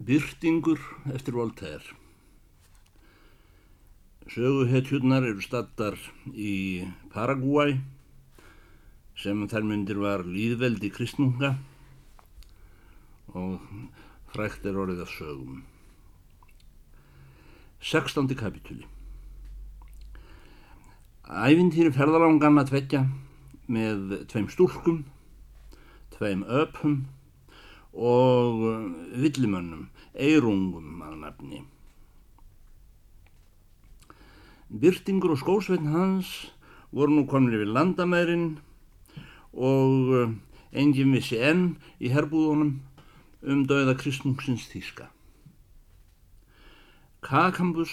Byrtingur 0.00 0.80
eftir 1.12 1.34
Voltaire 1.36 1.84
Söguhetjurnar 4.32 5.26
eru 5.28 5.44
stattar 5.44 5.98
í 6.32 6.86
Paraguay 7.12 7.74
sem 9.20 9.42
þær 9.52 9.68
myndir 9.68 10.00
var 10.00 10.24
líðveldi 10.24 10.88
kristnunga 10.96 11.52
og 13.36 13.60
frækt 14.32 14.64
er 14.72 14.80
orðið 14.80 15.04
af 15.04 15.12
sögum. 15.18 15.60
16. 17.92 18.32
kapitúli 18.40 18.88
Ævintýri 21.28 21.92
ferðalangan 21.92 22.64
að 22.64 22.72
tveggja 22.72 23.04
með 23.68 24.20
tveim 24.32 24.48
stúlkum, 24.48 25.04
tveim 26.16 26.48
öpum 26.48 27.02
og 27.94 28.62
villimönnum, 29.18 29.88
eirungum 30.14 31.02
að 31.02 31.16
nafni. 31.24 31.62
Byrtingur 34.70 35.34
og 35.34 35.40
skósveitn 35.40 35.90
hans 35.90 36.30
voru 36.94 37.16
nú 37.16 37.26
komin 37.26 37.54
yfir 37.56 37.72
landamærin 37.74 38.44
og 39.52 40.12
eh, 40.14 40.34
enginn 40.70 41.16
vissi 41.16 41.40
enn 41.42 41.74
í 41.98 42.12
herbúðunum 42.14 42.76
um 43.42 43.64
dauða 43.66 43.96
kristnungsins 43.98 44.68
þýska. 44.70 45.08
Kakambus 47.26 47.90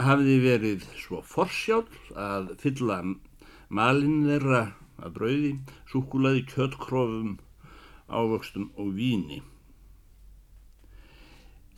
hafði 0.00 0.38
verið 0.42 0.86
svo 1.02 1.20
forsjál 1.26 1.84
að 2.16 2.54
fylla 2.62 3.02
malinn 3.68 4.24
þeirra 4.26 4.62
að 5.00 5.14
brauði, 5.16 5.52
súkulaði, 5.90 6.46
kjötkrofum, 6.48 7.36
ávöxtum 8.10 8.70
og 8.76 8.92
víni. 8.98 9.40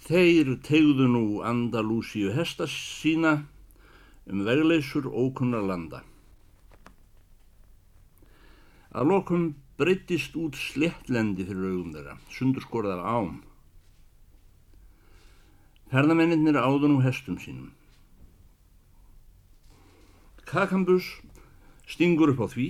Þeir 0.02 0.56
tegðu 0.66 1.06
nú 1.06 1.24
Andalúsíu 1.46 2.33
hesta 2.34 2.66
sína 2.66 3.44
um 4.27 4.42
vegleysur 4.47 5.06
ókunnar 5.06 5.62
landa. 5.62 6.02
Að 8.92 9.08
lokum 9.08 9.44
breyttist 9.78 10.34
út 10.36 10.58
slettlendi 10.58 11.47
fyrir 11.47 11.70
augum 11.70 11.94
þeirra, 11.94 12.19
sundurskorðar 12.34 13.05
ám. 13.06 13.41
Ferðamennir 15.92 16.58
áðun 16.58 16.98
úr 16.98 17.06
hestum 17.06 17.39
sínum. 17.41 17.70
Kakambus 20.48 21.06
stingur 21.89 22.34
upp 22.34 22.42
á 22.44 22.46
því 22.52 22.69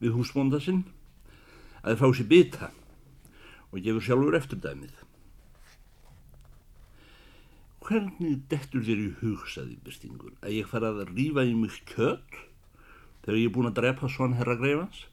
við 0.00 0.14
húsbónda 0.16 0.60
sinn 0.62 0.86
að 1.82 1.98
fá 2.00 2.06
sér 2.14 2.28
bita 2.30 2.70
og 3.72 3.84
gefur 3.84 4.04
sjálfur 4.04 4.36
efturdæmið. 4.38 4.94
Hvernig 7.88 8.40
dettur 8.50 8.84
þér 8.84 9.00
í 9.00 9.10
hugsaði 9.22 9.78
bestingur 9.84 10.34
að 10.42 10.58
ég 10.58 10.68
fara 10.68 10.90
að 10.92 11.12
rýfa 11.14 11.44
í 11.48 11.54
mig 11.56 11.76
kjött 11.88 12.40
þegar 13.24 13.38
ég 13.38 13.48
er 13.48 13.54
búin 13.54 13.70
að 13.70 13.78
drepa 13.78 14.10
svon 14.12 14.36
herra 14.36 14.58
greifans 14.60 15.06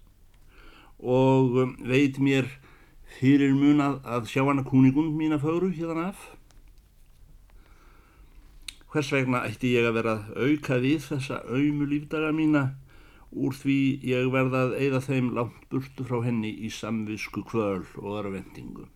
og 1.00 1.56
um, 1.62 1.76
veit 1.88 2.20
mér 2.20 2.50
fyrir 3.16 3.54
munað 3.56 4.02
að 4.04 4.28
sjá 4.32 4.44
hana 4.44 4.66
kúningund 4.68 5.16
mína 5.16 5.40
fóru 5.40 5.70
hérna 5.72 6.10
af? 6.12 6.26
Hvers 8.92 9.12
vegna 9.12 9.44
ætti 9.48 9.74
ég 9.76 9.88
að 9.88 9.98
vera 10.00 10.16
auka 10.36 10.80
við 10.84 11.02
þessa 11.10 11.42
aumu 11.48 11.88
lífdaga 11.92 12.32
mína 12.36 12.66
úr 13.36 13.56
því 13.56 13.78
ég 14.08 14.30
verða 14.34 14.66
að 14.66 14.76
eigða 14.80 15.02
þeim 15.04 15.32
langt 15.36 15.66
burtu 15.72 16.06
frá 16.08 16.22
henni 16.24 16.52
í 16.66 16.72
samvisku 16.72 17.44
kvöl 17.48 17.84
og 18.00 18.12
aðra 18.14 18.38
vendingu. 18.38 18.88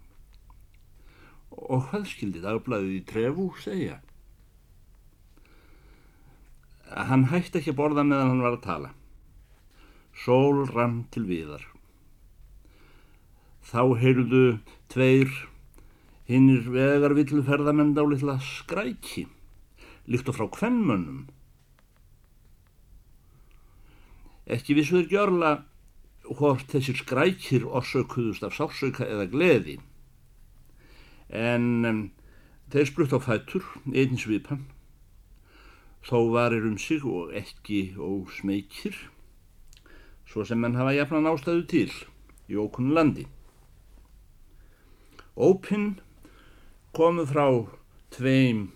Og 1.52 1.90
hvað 1.90 2.08
skildi 2.08 2.44
dagblæðið 2.44 2.96
í 2.96 3.02
trefu 3.09 3.50
segja? 3.59 4.00
Hann 6.90 7.28
hætti 7.30 7.59
ekki 7.59 7.73
að 7.76 7.81
borða 7.81 8.06
meðan 8.08 8.31
hann 8.34 8.46
var 8.46 8.56
að 8.58 8.66
tala. 8.66 8.94
Sól 10.24 10.66
rann 10.72 11.03
til 11.13 11.28
viðar. 11.30 11.66
Þá 13.69 13.81
heyrðu 14.02 14.46
tveir 14.90 15.30
hinnir 16.30 16.66
vegarvillu 16.69 17.44
ferðamenn 17.46 17.96
dálitla 17.97 18.40
skræki, 18.42 19.28
líkt 20.09 20.30
og 20.30 20.40
frá 20.40 20.47
kvennmönnum. 20.58 21.28
Ekki 24.50 24.76
vissuður 24.78 25.10
gjörla 25.12 25.52
hvort 26.26 26.72
þessir 26.74 26.98
skrækir 26.98 27.66
orsökuðust 27.66 28.46
af 28.46 28.56
sársöka 28.58 29.06
eða 29.06 29.28
gleði. 29.30 29.78
En 31.30 31.86
um, 31.86 32.02
þeir 32.74 32.90
sprutt 32.90 33.14
á 33.14 33.20
fætur, 33.22 33.66
einn 33.94 34.18
svipan, 34.18 34.66
þó 36.06 36.32
varir 36.34 36.66
um 36.66 36.78
sig 36.82 37.06
og 37.06 37.34
ekki 37.38 37.94
ósmeikir, 37.98 38.98
svo 40.30 40.46
sem 40.46 40.62
menn 40.62 40.78
hafa 40.78 40.96
jafnan 40.98 41.30
ástæðu 41.30 41.66
til 41.70 41.92
í 42.50 42.58
ókunnu 42.58 42.98
landi. 42.98 43.28
Ópinn 45.38 46.00
komu 46.98 47.26
frá 47.30 47.46
tveim 48.14 48.70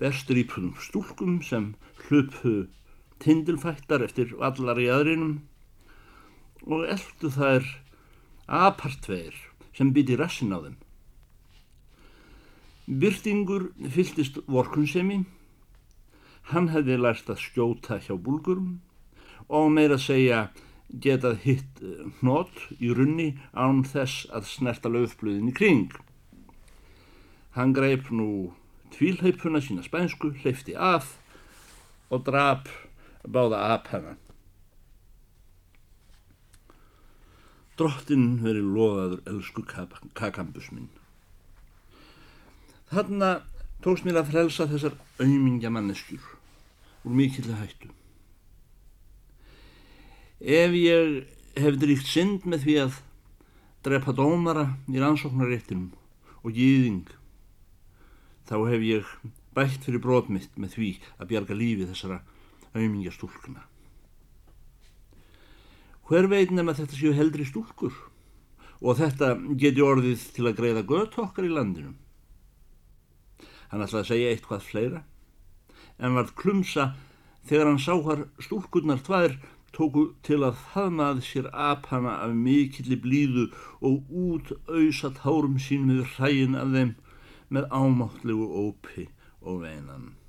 berstrýpunum 0.00 0.74
stúlkum 0.82 1.38
sem 1.46 1.74
hlupu 2.08 2.66
tindilfættar 3.22 4.04
eftir 4.04 4.34
allar 4.40 4.80
í 4.80 4.88
aðrinum 4.92 5.38
og 6.66 6.86
eldu 6.88 7.30
þær 7.32 7.66
apartveir 8.50 9.36
sem 9.76 9.92
byti 9.94 10.16
rassin 10.18 10.54
á 10.54 10.58
þeim. 10.60 10.78
Byrtingur 13.00 13.68
fylltist 13.94 14.40
vorkunsemi, 14.50 15.22
hann 16.50 16.72
hefði 16.74 16.96
lært 16.98 17.30
að 17.30 17.44
skjóta 17.44 18.00
hjá 18.02 18.16
búlgurum 18.18 18.80
og 19.46 19.70
meira 19.70 19.94
að 19.94 20.06
segja 20.08 20.40
getað 20.90 21.44
hitt 21.44 21.82
hnót 22.18 22.64
í 22.82 22.90
runni 22.90 23.28
án 23.54 23.84
þess 23.86 24.26
að 24.34 24.48
snerta 24.50 24.90
löfblöðin 24.90 25.52
í 25.52 25.54
kring. 25.54 25.92
Hann 27.54 27.74
greip 27.74 28.10
nú 28.10 28.50
tvílheipuna 28.94 29.62
sína 29.62 29.86
spænsku, 29.86 30.32
hleyfti 30.42 30.74
af 30.74 31.14
og 32.10 32.24
drap 32.26 32.66
báða 33.28 33.60
apana. 33.74 34.16
Drottin 37.80 38.40
veri 38.44 38.60
loðaður 38.60 39.22
elsku 39.30 39.64
kakambus 40.16 40.68
minn. 40.72 40.90
Þarna 42.90 43.30
tókst 43.84 44.04
mér 44.04 44.20
að 44.20 44.32
frelsa 44.32 44.66
þessar 44.68 44.96
auðmingja 45.20 45.70
manneskjur 45.72 46.24
úr 47.06 47.14
mikillega 47.16 47.62
hættu. 47.62 47.92
Ef 50.40 50.74
ég 50.76 51.14
hef 51.60 51.78
dríkt 51.80 52.08
synd 52.08 52.44
með 52.48 52.66
því 52.66 52.76
að 52.84 52.98
drepa 53.86 54.12
dómara 54.16 54.66
í 54.88 55.00
rannsóknaréttinum 55.00 55.90
og 56.44 56.56
gýðing, 56.56 57.06
þá 58.48 58.56
hef 58.68 58.84
ég 58.84 59.14
bætt 59.56 59.86
fyrir 59.86 60.02
brotmitt 60.04 60.52
með 60.60 60.76
því 60.76 60.90
að 61.16 61.32
bjarga 61.32 61.56
lífi 61.56 61.88
þessara 61.88 62.20
auðmingja 62.74 63.12
stúlkuna. 63.14 63.66
Hver 66.10 66.26
veit 66.30 66.50
nefn 66.50 66.72
að 66.72 66.82
þetta 66.82 66.98
séu 66.98 67.12
heldri 67.14 67.46
stúlkur 67.46 67.94
og 68.80 68.96
þetta 68.98 69.34
geti 69.60 69.84
orðið 69.84 70.24
til 70.34 70.48
að 70.48 70.56
greiða 70.58 70.86
gött 70.88 71.18
okkar 71.22 71.46
í 71.46 71.52
landinu. 71.52 71.94
Hann 73.70 73.84
ætlaði 73.84 74.02
að 74.02 74.10
segja 74.10 74.34
eitthvað 74.34 74.66
fleira 74.66 75.04
en 76.00 76.16
varð 76.16 76.34
klumsa 76.40 76.90
þegar 77.46 77.70
hann 77.70 77.82
sá 77.82 77.92
hvar 77.94 78.24
stúlkurnar 78.42 79.02
tvær 79.06 79.36
tóku 79.76 80.06
til 80.26 80.40
að 80.46 80.58
faðmaði 80.72 81.26
sér 81.26 81.50
apana 81.54 82.16
af 82.24 82.34
mikilli 82.34 82.98
blíðu 83.00 83.46
og 83.86 84.10
út 84.10 84.54
auðsat 84.66 85.22
hárum 85.24 85.60
sín 85.62 85.86
með 85.90 86.06
hræin 86.16 86.58
af 86.58 86.72
þeim 86.74 86.94
með 87.54 87.68
ámáttlegu 87.70 88.48
ópi 88.64 89.06
og 89.40 89.62
veinan. 89.62 90.19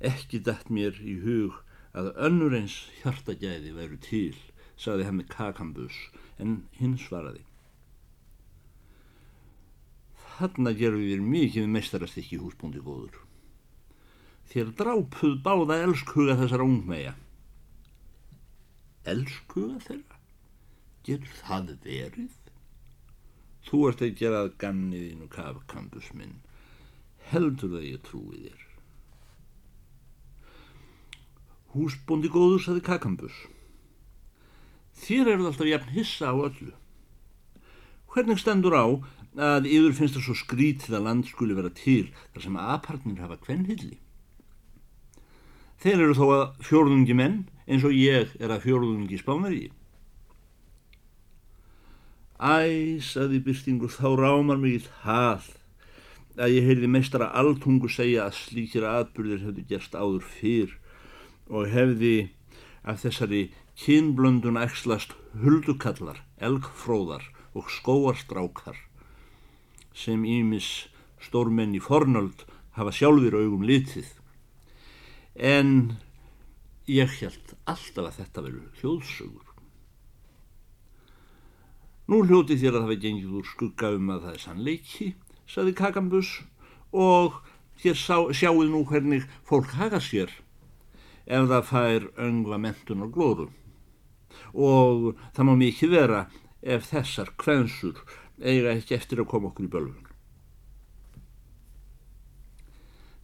Ekki 0.00 0.40
dætt 0.40 0.70
mér 0.72 0.96
í 1.04 1.18
hug 1.20 1.60
að 1.92 2.12
önnur 2.26 2.54
eins 2.56 2.76
hjartagæði 3.00 3.74
veru 3.76 3.98
til, 4.00 4.36
saði 4.80 5.10
með 5.12 5.26
kakambus, 5.34 5.96
en 6.40 6.62
hinn 6.78 6.96
svaraði. 7.00 7.42
Þarna 10.38 10.72
gerur 10.72 11.02
við 11.04 11.26
mikið 11.26 11.66
meistarast 11.68 12.16
ekki 12.22 12.38
húsbúndi 12.40 12.80
góður. 12.80 13.18
Þér 14.48 14.70
drápuð 14.78 15.36
báða 15.44 15.82
elskhuga 15.84 16.38
þessar 16.40 16.64
ungmeja. 16.64 17.12
Elskhuga 19.10 19.82
þeirra? 19.84 20.16
Getur 21.04 21.36
það 21.42 21.74
verið? 21.84 22.32
Þú 23.68 23.82
ert 23.90 24.02
ekki 24.08 24.32
að 24.32 24.50
ganniðinu 24.64 25.28
kakambus 25.30 26.08
minn. 26.16 26.40
Heldur 27.30 27.76
það 27.76 27.88
ég 27.90 28.02
trúi 28.08 28.40
þér. 28.46 28.69
Húsbóndi 31.74 32.30
góður, 32.32 32.62
saði 32.64 32.82
Kakambus. 32.82 33.36
Þér 35.00 35.34
eruð 35.34 35.50
alltaf 35.52 35.70
jafn 35.70 35.94
hissa 35.94 36.32
á 36.32 36.34
öllu. 36.34 36.72
Hvernig 38.10 38.40
stendur 38.42 38.74
á 38.74 38.86
að 39.38 39.68
yfir 39.70 39.94
finnst 39.94 40.16
það 40.18 40.24
svo 40.26 40.36
skrítið 40.40 40.96
að 40.98 41.04
land 41.06 41.28
skuli 41.30 41.54
vera 41.54 41.70
til 41.70 42.10
þar 42.34 42.42
sem 42.42 42.56
apartnir 42.58 43.22
hafa 43.22 43.38
kvennhilli. 43.44 44.00
Þeir 45.80 46.02
eru 46.04 46.16
þó 46.18 46.26
að 46.34 46.42
fjórðungi 46.66 47.14
menn 47.16 47.38
eins 47.70 47.86
og 47.86 47.94
ég 47.94 48.34
er 48.42 48.50
að 48.50 48.66
fjórðungi 48.66 49.20
spánari. 49.20 49.68
Æ, 52.40 52.98
saði 53.04 53.38
byrstingur, 53.44 53.92
þá 53.92 54.16
rámar 54.18 54.58
mig 54.60 54.80
í 54.80 54.84
það 54.88 55.48
að 56.40 56.54
ég 56.56 56.66
heyrði 56.66 56.90
meistara 56.90 57.30
alltungu 57.36 57.88
segja 57.92 58.26
að 58.26 58.38
slíkir 58.38 58.86
atbyrðir 58.88 59.44
hefði 59.46 59.66
gerst 59.70 59.94
áður 59.94 60.24
fyrr 60.24 60.76
og 61.50 61.68
hefði 61.72 62.30
af 62.86 63.02
þessari 63.02 63.48
kynblöndun 63.80 64.60
ekslast 64.60 65.12
huldukallar, 65.42 66.22
elgfróðar 66.38 67.26
og 67.56 67.68
skóarstrákar 67.72 68.78
sem 69.96 70.24
ímis 70.24 70.88
stórmenn 71.20 71.74
í 71.76 71.82
fornöld 71.82 72.46
hafa 72.78 72.94
sjálfur 72.94 73.36
augum 73.36 73.64
litið. 73.66 74.06
En 75.36 75.96
ég 76.88 77.10
held 77.20 77.54
alltaf 77.68 78.06
að 78.06 78.18
þetta 78.20 78.44
veru 78.46 78.62
hljóðsögur. 78.80 79.46
Nú 82.10 82.24
hljóti 82.26 82.56
þér 82.58 82.78
að 82.78 82.80
það 82.82 82.92
veit 82.92 83.02
gengið 83.04 83.34
úr 83.38 83.50
skugga 83.50 83.92
um 83.94 84.08
að 84.14 84.24
það 84.24 84.32
er 84.36 84.44
sannleiki 84.44 85.10
saði 85.50 85.74
Kakambus 85.78 86.30
og 86.90 87.40
sá, 87.82 88.16
sjáuð 88.34 88.70
nú 88.70 88.84
hvernig 88.86 89.26
fólk 89.46 89.74
haga 89.78 90.00
sér 90.02 90.32
ef 91.30 91.48
það 91.50 91.66
fær 91.70 92.06
öngva 92.26 92.58
mentun 92.58 93.06
og 93.06 93.14
glóru 93.14 93.48
og 94.54 95.10
það 95.36 95.46
má 95.46 95.54
mikið 95.62 95.94
vera 95.94 96.20
ef 96.60 96.88
þessar 96.90 97.32
kvensur 97.40 98.02
eiga 98.40 98.74
ekki 98.74 98.96
eftir 98.96 99.22
að 99.22 99.30
koma 99.32 99.50
okkur 99.50 99.68
í 99.68 99.72
bölgun. 99.72 100.06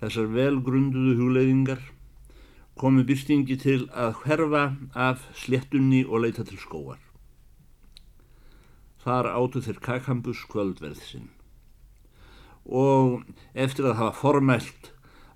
Þessar 0.00 0.28
velgrunduðu 0.34 1.14
hugleiðingar 1.20 1.82
komu 2.76 3.04
byrstingi 3.08 3.56
til 3.60 3.86
að 3.96 4.18
hverfa 4.24 4.64
af 4.92 5.24
sléttunni 5.40 6.04
og 6.04 6.26
leita 6.26 6.44
til 6.44 6.60
skóar. 6.60 7.00
Þar 9.00 9.30
áttu 9.32 9.62
þeir 9.64 9.80
kakambus 9.80 10.44
kvöldverðsinn 10.50 11.32
og 12.66 13.22
eftir 13.54 13.86
að 13.86 14.00
hafa 14.00 14.18
formælt 14.18 14.88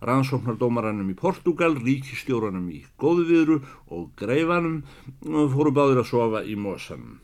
rannsóknardómaranum 0.04 1.10
í 1.12 1.16
Portugal, 1.18 1.74
ríkistjóranum 1.76 2.70
í 2.72 2.82
Góðviðru 3.00 3.60
og 3.92 4.10
Greifanum 4.20 4.80
fóru 5.52 5.72
báðir 5.76 6.02
að 6.02 6.10
sofa 6.10 6.42
í 6.44 6.56
Mosanum. 6.56 7.18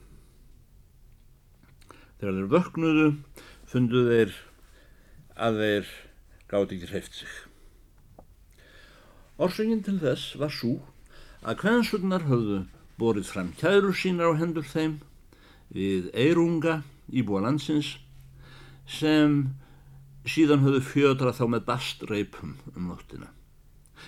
Þegar 2.21 2.37
þeir 2.37 2.53
vöknuðu 2.53 3.09
fundu 3.69 4.05
þeir 4.11 4.37
að 5.37 5.61
þeir 5.63 5.91
gáti 6.49 6.77
ekki 6.77 6.91
hreift 6.93 7.19
sig. 7.19 7.33
Orsöngin 9.37 9.83
til 9.85 9.99
þess 10.01 10.37
var 10.41 10.53
svo 10.53 10.79
að 11.45 11.61
kvensurnar 11.61 12.25
höfðu 12.29 12.63
borið 13.01 13.29
fram 13.29 13.53
kærur 13.61 13.97
sínar 13.97 14.33
á 14.33 14.41
hendur 14.41 14.65
þeim 14.65 14.99
við 15.73 16.09
eirunga 16.17 16.81
í 17.13 17.25
búa 17.27 17.43
landsins 17.45 17.97
sem 18.89 19.43
síðan 20.27 20.65
höfðu 20.65 20.83
fjödra 20.83 21.33
þá 21.37 21.45
með 21.55 21.67
bastreipum 21.69 22.57
um 22.75 22.91
nóttina. 22.91 23.31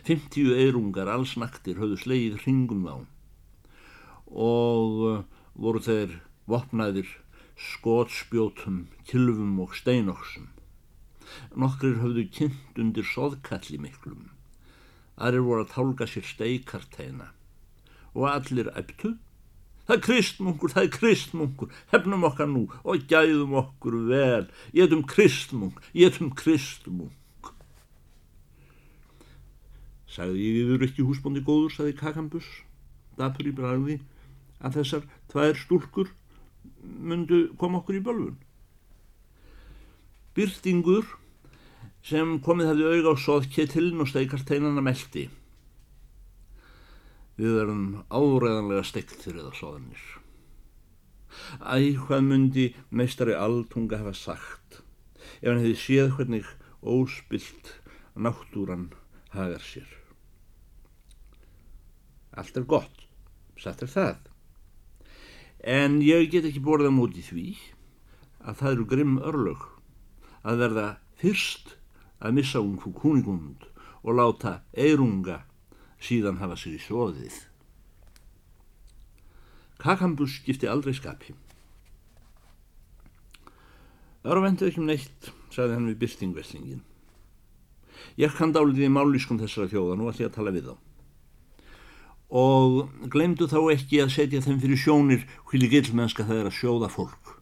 Fymtíu 0.06 0.54
eirungar 0.58 1.08
allsnaktir 1.10 1.78
höfðu 1.80 1.98
slegið 2.02 2.42
hringum 2.42 2.84
þá 2.86 2.96
og 4.28 4.98
uh, 5.08 5.20
voru 5.56 5.80
þeir 5.80 6.18
vopnaðir 6.50 7.08
skótspjótum, 7.58 8.86
kilvum 9.08 9.56
og 9.64 9.72
steinoksum. 9.78 10.50
Nokkrir 11.56 11.98
höfðu 12.02 12.26
kynnt 12.32 12.78
undir 12.80 13.06
soðkalli 13.08 13.80
miklum. 13.80 14.28
Aðrir 15.18 15.46
voru 15.46 15.64
að 15.64 15.72
tálka 15.74 16.06
sér 16.06 16.26
steikarteina 16.28 17.32
og 18.14 18.28
allir 18.30 18.70
æptu 18.78 19.16
Það 19.88 19.94
er 19.96 20.02
kristmungur, 20.04 20.72
það 20.74 20.84
er 20.84 20.90
kristmungur, 20.92 21.68
hefnum 21.88 22.24
okkar 22.28 22.48
nú 22.50 22.66
og 22.84 23.04
gæðum 23.08 23.54
okkur 23.56 23.94
vel, 24.10 24.42
getum 24.76 25.00
kristmung, 25.08 25.78
getum 25.94 26.28
kristmung. 26.36 27.14
Sagði 30.12 30.44
ég 30.44 30.74
yfir 30.74 30.84
ekki 30.90 31.06
húsbóndi 31.08 31.40
góður, 31.46 31.72
sagði 31.72 31.96
Kakambus, 32.02 32.50
dapur 33.16 33.48
í 33.48 33.54
bræði, 33.56 33.96
að 34.60 34.76
þessar 34.76 35.08
tvær 35.32 35.56
stúlkur 35.56 36.12
myndu 36.84 37.46
koma 37.56 37.80
okkur 37.80 37.96
í 37.96 38.04
bölfun. 38.04 38.36
Byrtingur 40.36 41.16
sem 42.04 42.36
komið 42.44 42.74
hefði 42.74 42.92
auga 42.92 43.16
á 43.16 43.24
soðkettilin 43.24 44.04
og 44.04 44.12
steikarteinana 44.12 44.84
meldi 44.84 45.30
Við 47.38 47.60
erum 47.62 47.82
áreðanlega 48.10 48.84
steikt 48.86 49.20
fyrir 49.22 49.44
það 49.46 49.58
svoðanir. 49.60 50.06
Æ, 51.62 51.94
hvað 52.02 52.24
myndi 52.26 52.64
meistari 52.90 53.36
Altunga 53.38 54.00
hafa 54.00 54.14
sagt 54.16 54.80
ef 55.38 55.46
hann 55.46 55.60
hefði 55.62 55.76
séð 55.78 56.14
hvernig 56.16 56.48
óspilt 56.82 57.72
náttúran 58.18 58.88
hagar 59.34 59.62
sér. 59.62 59.86
Allt 62.38 62.58
er 62.58 62.66
gott, 62.66 63.06
satt 63.58 63.82
er 63.82 63.90
það. 63.92 64.18
En 65.62 65.98
ég 66.02 66.30
get 66.32 66.46
ekki 66.46 66.62
borðað 66.62 66.94
múti 66.94 67.22
því 67.22 67.48
að 68.46 68.60
það 68.60 68.72
eru 68.72 68.88
grimm 68.92 69.16
örlög 69.18 69.64
að 70.46 70.62
verða 70.62 70.88
fyrst 71.18 71.74
að 72.22 72.38
missa 72.38 72.62
ung 72.62 72.78
fú 72.82 72.92
kúningund 72.94 73.66
og 74.02 74.14
láta 74.18 74.60
eirunga 74.74 75.42
síðan 76.02 76.40
hafa 76.42 76.56
sig 76.58 76.78
í 76.78 76.82
svoðið. 76.82 77.36
Kakambus 79.78 80.40
skipti 80.40 80.66
aldrei 80.70 80.94
skapi. 80.96 81.34
Örvendu 84.26 84.66
ekki 84.66 84.82
um 84.82 84.88
neitt, 84.90 85.30
sagði 85.54 85.76
hann 85.76 85.88
við 85.88 86.00
byrtingveslingin. 86.02 86.82
Ég 88.18 88.34
kann 88.34 88.52
dálitið 88.54 88.88
í 88.88 88.92
mállískum 88.92 89.38
þessara 89.38 89.70
þjóða, 89.70 89.96
nú 89.96 90.10
ætlum 90.10 90.26
ég 90.26 90.30
að 90.32 90.36
tala 90.36 90.54
við 90.54 90.68
þá. 90.68 90.76
Og 92.38 93.08
glemdu 93.14 93.46
þá 93.48 93.58
ekki 93.72 94.02
að 94.02 94.12
setja 94.12 94.42
þeim 94.44 94.58
fyrir 94.60 94.82
sjónir 94.82 95.24
hvili 95.48 95.70
gillmennska 95.72 96.26
það 96.28 96.42
er 96.42 96.50
að 96.50 96.58
sjóða 96.58 96.90
fólk, 96.92 97.34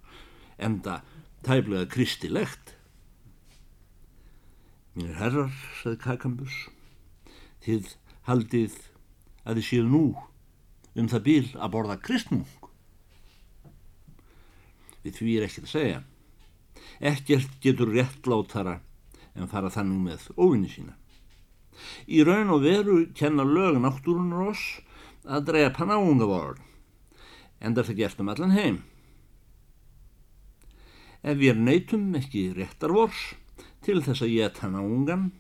enda 0.61 1.01
tæflega 1.47 1.89
kristilegt. 1.91 2.75
Mínir 4.97 5.17
herrar, 5.19 5.57
sagði 5.81 5.99
Kakambus, 6.05 6.61
þið 7.65 7.97
haldið 8.27 8.77
að 9.47 9.61
þið 9.61 9.69
séu 9.69 9.87
nú 9.87 10.05
um 10.97 11.09
það 11.13 11.27
bíl 11.29 11.49
að 11.55 11.73
borða 11.75 11.99
kristmung. 12.03 12.47
Við 15.05 15.19
því 15.21 15.37
er 15.37 15.47
ekkert 15.47 15.69
að 15.69 15.75
segja. 15.75 16.03
Ekkert 17.13 17.59
getur 17.63 17.93
réttlátara 17.93 18.81
en 19.37 19.51
fara 19.51 19.71
þannig 19.73 20.03
með 20.09 20.29
óvinni 20.41 20.71
sína. 20.73 20.97
Í 22.09 22.25
raun 22.25 22.51
og 22.55 22.65
veru 22.65 22.99
kenna 23.17 23.45
lög 23.45 23.79
náttúrunar 23.83 24.51
oss 24.51 24.65
að 25.27 25.51
drepa 25.51 25.85
náungavorn, 25.85 26.61
en 27.61 27.75
það 27.77 27.91
er 27.93 27.99
gert 28.01 28.23
um 28.23 28.31
allan 28.33 28.55
heim. 28.57 28.79
Ef 31.27 31.37
við 31.41 31.59
neytum 31.61 32.15
ekki 32.17 32.49
réttarvors 32.57 33.35
til 33.85 34.01
þess 34.05 34.25
að 34.25 34.35
geta 34.37 34.71
náungan, 34.71 35.33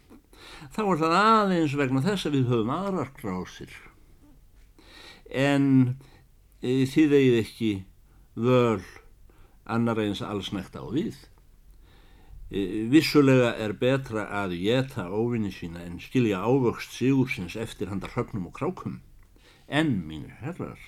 þá 0.74 0.82
er 0.84 1.00
það 1.02 1.16
aðeins 1.20 1.76
vegna 1.78 2.02
þess 2.04 2.28
að 2.28 2.36
við 2.38 2.50
höfum 2.52 2.72
aðrar 2.74 3.12
krásir. 3.16 3.72
En 5.26 5.68
e, 6.62 6.84
þið 6.86 7.16
eigið 7.20 7.38
ekki 7.42 7.70
völ 8.34 8.84
annar 9.64 10.02
eins 10.02 10.22
allsnægt 10.22 10.78
á 10.78 10.84
við. 10.90 11.16
E, 12.50 12.86
vissulega 12.92 13.54
er 13.58 13.74
betra 13.78 14.28
að 14.42 14.58
geta 14.62 15.08
óvinni 15.10 15.50
sína 15.54 15.82
en 15.82 15.98
skilja 16.02 16.44
ávöxt 16.46 16.94
sigursins 16.98 17.58
eftir 17.58 17.90
handar 17.90 18.14
höfnum 18.14 18.50
og 18.52 18.58
krákum. 18.58 19.00
En 19.66 19.98
mínir 20.06 20.36
herrar 20.44 20.78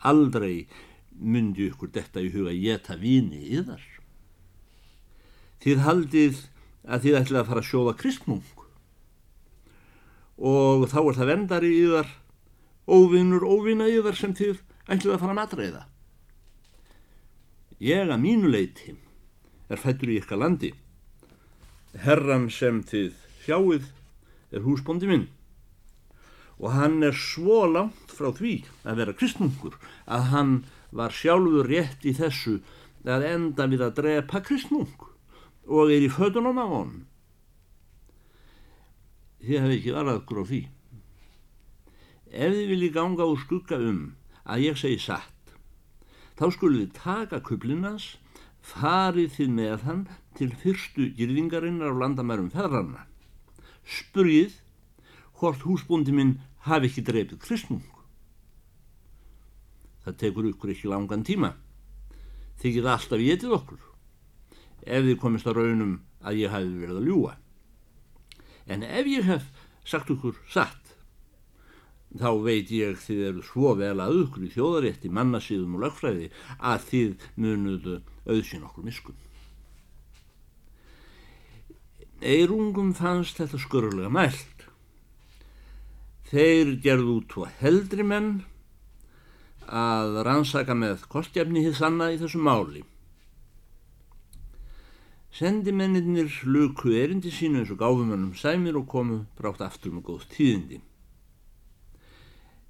aldrei 0.00 0.66
myndi 1.18 1.68
ykkur 1.68 1.90
detta 1.92 2.22
í 2.22 2.30
huga 2.32 2.54
geta 2.54 2.96
vini 2.98 3.42
yðar. 3.58 3.82
Þið 5.62 5.82
haldið 5.82 6.42
að 6.86 7.04
þið 7.04 7.18
ætlaði 7.20 7.42
að 7.42 7.50
fara 7.50 7.62
að 7.64 7.68
sjóða 7.70 7.98
kristmung 7.98 8.46
og 10.38 10.84
þá 10.86 10.98
er 11.02 11.16
það 11.18 11.30
vendari 11.32 11.70
í 11.74 11.84
þar 11.90 12.10
óvinnur 12.88 13.44
óvinna 13.44 13.88
í 13.90 13.98
þar 14.04 14.18
sem 14.18 14.34
þið 14.38 14.60
ætlaði 14.86 15.14
að 15.16 15.22
fara 15.22 15.32
að 15.34 15.38
matræða. 15.40 15.80
Ég 17.82 18.10
að 18.10 18.22
mínu 18.22 18.50
leiti 18.50 18.94
er 19.68 19.82
fættur 19.82 20.12
í 20.14 20.20
ykkar 20.22 20.40
landi. 20.40 20.70
Herran 21.98 22.46
sem 22.52 22.80
þið 22.86 23.18
sjáuð 23.44 23.90
er 24.54 24.64
húsbóndi 24.64 25.10
minn 25.10 25.26
og 26.58 26.72
hann 26.74 27.02
er 27.06 27.14
svo 27.14 27.62
langt 27.70 28.10
frá 28.10 28.32
því 28.34 28.54
að 28.82 29.02
vera 29.02 29.14
kristmungur 29.14 29.76
að 30.10 30.24
hann 30.32 30.54
var 30.90 31.14
sjálfur 31.14 31.68
rétt 31.70 32.06
í 32.08 32.14
þessu 32.18 32.58
að 33.08 33.26
enda 33.28 33.68
við 33.70 33.84
að 33.86 33.94
drepa 34.00 34.42
kristmung 34.44 35.07
og 35.68 35.92
er 35.92 36.04
í 36.06 36.10
fötunum 36.12 36.58
af 36.58 36.70
honum. 36.72 37.00
Þið 39.44 39.60
hefði 39.62 39.76
ekki 39.78 39.94
varðaður 39.94 40.40
á 40.40 40.44
því. 40.48 40.60
Ef 42.28 42.54
þið 42.54 42.70
viljið 42.72 42.94
ganga 42.96 43.26
úr 43.28 43.42
skugga 43.42 43.78
um 43.80 44.00
að 44.48 44.64
ég 44.64 44.80
segi 44.80 44.98
satt, 45.00 45.52
þá 46.40 46.44
skulum 46.56 46.80
þið 46.82 46.96
taka 46.96 47.40
kublinans, 47.44 48.16
farið 48.64 49.36
þið 49.36 49.52
með 49.58 49.84
hann 49.84 50.02
til 50.36 50.50
fyrstu 50.62 51.10
gyrðingarinnar 51.18 51.94
á 51.94 52.00
landamærum 52.00 52.50
feðranna. 52.52 53.04
Spurgið 53.84 54.58
hvort 55.38 55.64
húsbúndi 55.64 56.12
minn 56.16 56.36
hafi 56.66 56.90
ekki 56.90 57.04
dreipið 57.06 57.40
kristmung. 57.44 57.84
Það 60.04 60.20
tekur 60.24 60.48
ykkur 60.50 60.72
ekki 60.74 60.90
langan 60.90 61.24
tíma. 61.24 61.54
Þið 62.58 62.78
geta 62.78 62.96
alltaf 62.96 63.22
getið 63.22 63.54
okkur 63.54 63.87
ef 64.86 65.06
þið 65.06 65.20
komist 65.22 65.48
að 65.48 65.60
raunum 65.60 65.94
að 66.22 66.42
ég 66.42 66.52
hafi 66.52 66.74
verið 66.82 67.00
að 67.00 67.08
ljúa. 67.08 67.32
En 68.68 68.84
ef 68.84 69.08
ég 69.08 69.24
hef 69.28 69.48
sagt 69.88 70.10
okkur 70.12 70.36
satt, 70.52 70.92
þá 72.16 72.30
veit 72.44 72.70
ég 72.72 72.98
þið 73.00 73.22
eru 73.30 73.44
svo 73.44 73.72
vel 73.78 73.96
að 74.00 74.20
okkur 74.24 74.44
í 74.48 74.52
þjóðarétti, 74.52 75.12
mannasíðum 75.12 75.78
og 75.78 75.84
lögfræði 75.86 76.28
að 76.58 76.84
þið 76.90 77.26
munuðu 77.40 77.96
auðsinn 78.28 78.68
okkur 78.68 78.86
miskun. 78.88 79.24
Eirungum 82.18 82.94
fannst 82.98 83.38
þetta 83.38 83.60
skurðulega 83.62 84.10
mælt. 84.10 84.64
Þeir 86.28 86.74
gerðu 86.84 87.20
út 87.20 87.36
á 87.40 87.48
heldri 87.62 88.04
menn 88.04 88.32
að 89.68 90.22
rannsaka 90.26 90.74
með 90.76 91.06
kostjafni 91.12 91.62
hið 91.64 91.76
sanna 91.78 92.10
í 92.12 92.18
þessu 92.20 92.40
máli. 92.42 92.82
Sendimennir 95.32 96.30
luku 96.44 96.92
erindi 96.96 97.30
sínu 97.30 97.60
eins 97.60 97.70
og 97.70 97.78
gáfumannum 97.82 98.34
sæmir 98.34 98.76
og 98.80 98.88
komu 98.88 99.26
brátt 99.36 99.60
aftur 99.60 99.92
með 99.92 100.06
góð 100.08 100.24
tíðindi. 100.32 100.78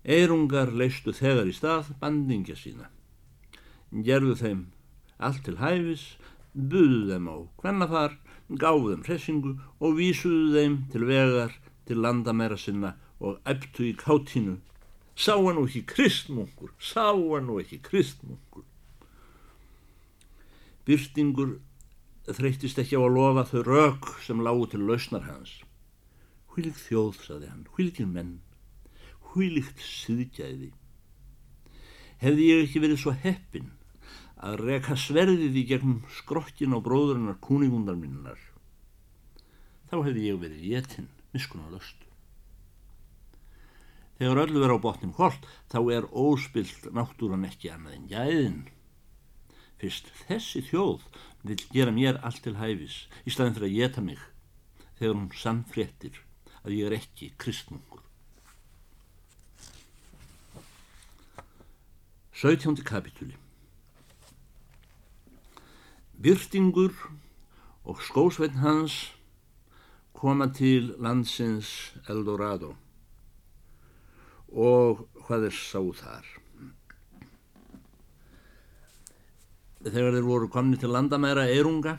Eirungar 0.05 0.73
leistu 0.73 1.13
þegar 1.15 1.49
í 1.49 1.55
stað 1.55 1.93
bandingja 2.01 2.57
sína. 2.59 2.91
Gerðu 3.93 4.35
þeim 4.43 4.61
allt 5.19 5.45
til 5.47 5.59
hæfis, 5.63 6.05
buðu 6.55 7.09
þeim 7.11 7.31
á 7.31 7.37
hvennafar, 7.63 8.19
gáðu 8.51 8.95
þeim 8.95 9.05
hressingu 9.07 9.53
og 9.79 9.99
vísuðu 9.99 10.55
þeim 10.57 10.79
til 10.93 11.05
vegar 11.07 11.55
til 11.87 12.03
landamæra 12.03 12.59
sinna 12.59 12.97
og 13.21 13.39
æptu 13.47 13.87
í 13.87 13.95
káttínu. 13.99 14.59
Sá 15.19 15.35
hann 15.35 15.59
nú 15.59 15.67
ekki 15.67 15.83
kristmungur, 15.95 16.75
sá 16.79 17.11
hann 17.11 17.49
nú 17.49 17.59
ekki 17.63 17.81
kristmungur. 17.83 18.67
Byrtingur 20.87 21.59
þreytist 22.37 22.79
ekki 22.83 22.99
á 22.99 23.03
að 23.03 23.15
lofa 23.17 23.45
þau 23.49 23.63
rauk 23.67 24.11
sem 24.25 24.43
lágu 24.45 24.67
til 24.69 24.83
lausnar 24.85 25.25
hans. 25.29 25.55
Hvílikt 26.53 26.81
þjóð, 26.83 27.23
saði 27.25 27.51
hann, 27.51 27.67
hvílikir 27.75 28.09
menn, 28.11 28.39
hvílikt 29.31 29.81
syðgæði. 29.85 30.73
Hefði 32.19 32.49
ég 32.51 32.65
ekki 32.67 32.83
verið 32.83 33.03
svo 33.03 33.15
heppin 33.23 33.71
að 34.39 34.61
reka 34.65 34.97
sverðið 34.99 35.57
í 35.59 35.65
gegnum 35.71 36.03
skrokkin 36.19 36.75
á 36.75 36.79
bróðurinnar 36.83 37.39
kúningundar 37.43 37.99
minnar, 37.99 38.39
þá 39.91 39.97
hefði 40.03 40.29
ég 40.29 40.43
verið 40.43 40.67
jetinn, 40.73 41.09
miskunar 41.35 41.73
löstu. 41.75 42.07
Þegar 44.19 44.43
öllu 44.45 44.63
verið 44.65 44.81
á 44.83 44.85
botnum 44.87 45.15
holt, 45.19 45.47
þá 45.71 45.79
er 45.95 46.11
óspilt 46.11 46.91
náttúran 46.95 47.47
ekki 47.47 47.71
annað 47.71 47.99
en 47.99 48.11
jæðin. 48.11 48.59
Fyrst 49.79 50.11
þessi 50.25 50.65
þjóð 50.71 51.05
vil 51.47 51.61
gera 51.71 51.95
mér 51.95 52.19
allt 52.27 52.43
til 52.43 52.57
hæfis 52.59 53.05
í 53.25 53.35
staðin 53.35 53.55
fyrir 53.59 53.69
að 53.69 53.77
geta 53.79 54.05
mig 54.05 54.25
þegar 54.99 55.15
hún 55.15 55.31
sannfréttir 55.39 56.23
að 56.65 56.75
ég 56.75 56.89
er 56.89 56.97
ekki 56.99 57.31
kristnungur. 57.39 58.03
17. 62.39 62.83
kapitúli 62.87 63.35
Byrtingur 66.23 66.95
og 67.87 68.03
skósveitn 68.03 68.61
hans 68.63 68.99
koma 70.15 70.47
til 70.55 70.93
landsins 71.03 71.71
Eldorado 72.11 72.75
og 74.51 75.07
hvað 75.27 75.51
er 75.51 75.59
sáð 75.63 75.95
þar? 76.03 76.38
Þegar 79.79 80.17
þeir 80.17 80.27
voru 80.27 80.49
komni 80.51 80.79
til 80.81 80.91
landamæra 80.91 81.45
Eirunga 81.47 81.99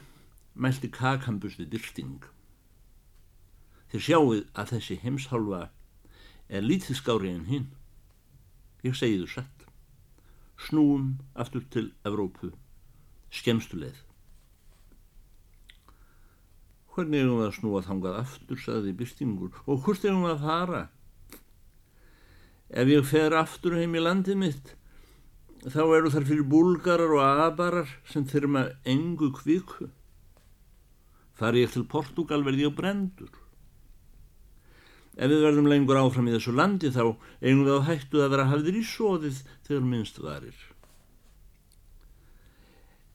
mælti 0.59 0.89
Kakambus 0.91 1.55
við 1.59 1.69
dyrting. 1.75 2.25
Þeir 3.89 4.03
sjáuð 4.05 4.41
að 4.53 4.73
þessi 4.73 4.97
heimshálfa 5.03 5.61
er 6.49 6.65
lítið 6.65 6.99
skári 6.99 7.31
en 7.31 7.47
hinn. 7.47 7.69
Ég 8.83 8.97
segi 8.99 9.21
þú 9.21 9.29
satt. 9.31 9.65
Snúum 10.59 11.13
aftur 11.39 11.63
til 11.71 11.91
Evrópu, 12.03 12.51
skemstu 13.31 13.79
leið. 13.79 14.03
Hvernig 16.93 17.23
erum 17.23 17.39
við 17.39 17.47
að 17.47 17.55
snúa 17.61 17.81
þangað 17.85 18.17
aftur, 18.25 18.59
saði 18.59 18.91
byrtingur, 18.99 19.55
og 19.63 19.85
hvort 19.85 20.03
erum 20.03 20.25
við 20.25 20.33
að 20.33 20.43
fara? 20.43 20.81
Ef 22.69 22.91
ég 22.91 23.07
fer 23.07 23.37
aftur 23.39 23.77
heim 23.79 23.95
í 23.95 24.03
landið 24.03 24.41
mitt, 24.41 24.73
þá 25.67 25.81
eru 25.97 26.11
þar 26.13 26.25
fyrir 26.29 26.47
búlgarar 26.47 27.13
og 27.17 27.43
abarar 27.45 27.91
sem 28.07 28.23
þurma 28.27 28.69
engu 28.87 29.31
kviku. 29.35 29.89
Þar 31.39 31.59
ég 31.59 31.73
til 31.73 31.85
Portugal 31.87 32.43
verði 32.43 32.67
ég 32.67 32.75
brendur. 32.75 33.31
Ef 35.19 35.27
við 35.27 35.43
verðum 35.43 35.67
lengur 35.67 35.99
áfram 35.99 36.29
í 36.29 36.33
þessu 36.35 36.53
landi 36.55 36.91
þá 36.95 37.03
eigum 37.43 37.65
við 37.67 37.75
á 37.75 37.87
hættu 37.89 38.21
að 38.23 38.33
vera 38.35 38.47
hafðir 38.47 38.79
í 38.79 38.83
sóðið 38.87 39.41
þegar 39.67 39.87
minnst 39.87 40.19
varir. 40.23 40.59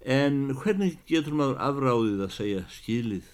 En 0.05 0.51
hvernig 0.61 0.99
getur 1.09 1.33
maður 1.33 1.63
afráðið 1.65 2.27
að 2.27 2.35
segja 2.37 2.65
skilið 2.69 3.31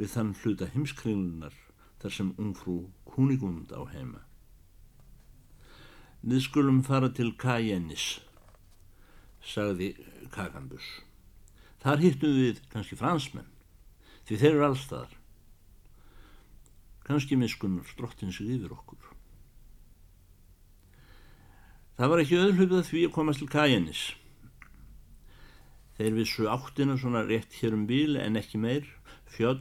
við 0.00 0.14
þann 0.14 0.30
hluta 0.40 0.70
heimskringlunar 0.72 1.58
þar 2.00 2.16
sem 2.16 2.30
ungfrú 2.40 2.78
Kunigund 3.04 3.68
á 3.76 3.84
heima? 3.92 4.24
Við 6.24 6.40
skulum 6.40 6.78
fara 6.80 7.10
til 7.12 7.34
Kajenis, 7.36 8.22
sagði 9.44 9.90
Kakambus. 10.32 10.84
Þar 11.82 12.00
hittum 12.00 12.36
við 12.38 12.60
kannski 12.72 12.96
fransmenn, 12.96 13.50
því 14.24 14.38
þeir 14.40 14.54
eru 14.54 14.62
allstaðar. 14.70 15.10
Kannski 17.04 17.36
miskunnar 17.36 17.84
strottin 17.90 18.32
sig 18.32 18.54
yfir 18.54 18.72
okkur. 18.72 19.10
Það 21.98 22.10
var 22.10 22.22
ekki 22.22 22.38
öðlöfið 22.40 22.72
að 22.78 22.88
því 22.88 23.02
að 23.06 23.12
komast 23.18 23.42
til 23.44 23.48
Kajenis. 23.52 24.04
Þeir 25.98 26.16
vissu 26.16 26.48
áttina 26.48 26.96
svona 26.98 27.26
rétt 27.28 27.58
hér 27.58 27.76
um 27.76 27.84
bíl 27.90 28.16
en 28.22 28.40
ekki 28.40 28.62
meir, 28.62 28.88
fjöll, 29.28 29.60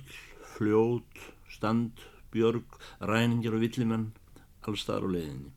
fljót, 0.56 1.28
stand, 1.52 2.00
björg, 2.32 2.80
ræningir 3.04 3.60
og 3.60 3.68
villimenn, 3.68 4.08
allstaðar 4.64 5.12
á 5.12 5.14
leiðinni. 5.18 5.54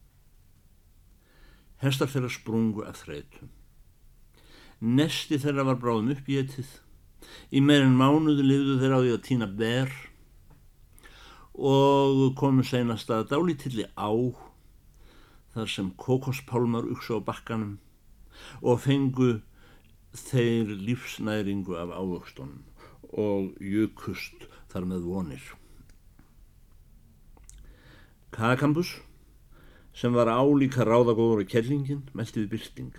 Hestar 1.83 2.09
þeirra 2.09 2.33
sprungu 2.33 2.85
af 2.89 3.03
þreytum. 3.05 3.51
Nesti 4.81 5.39
þeirra 5.41 5.65
var 5.71 5.81
bráðum 5.81 6.13
uppgetið. 6.15 6.69
Í 7.53 7.61
meirinn 7.65 7.97
mánuðu 7.99 8.45
lifðu 8.45 8.77
þeirra 8.81 9.01
á 9.01 9.03
því 9.05 9.15
að 9.15 9.25
týna 9.27 9.49
ber 9.61 9.93
og 11.57 12.37
komu 12.37 12.65
seinast 12.67 13.11
að 13.11 13.31
dálítilli 13.33 13.87
á 13.97 14.13
þar 15.57 15.71
sem 15.73 15.89
kokospálmar 15.97 16.89
uksa 16.93 17.17
á 17.17 17.21
bakkanum 17.25 17.79
og 18.61 18.83
fengu 18.85 19.39
þeir 20.17 20.75
lífsnæringu 20.85 21.77
af 21.81 21.95
ávöxtunum 21.97 22.65
og 23.17 23.57
jukust 23.61 24.45
þar 24.73 24.89
með 24.93 25.09
vonir. 25.09 25.47
Kakambus 28.37 28.99
sem 29.97 30.13
var 30.13 30.29
álíka 30.29 30.85
ráðagóður 30.85 31.45
og 31.45 31.51
kellingin 31.51 32.05
meldi 32.17 32.43
við 32.45 32.53
byrting. 32.53 32.93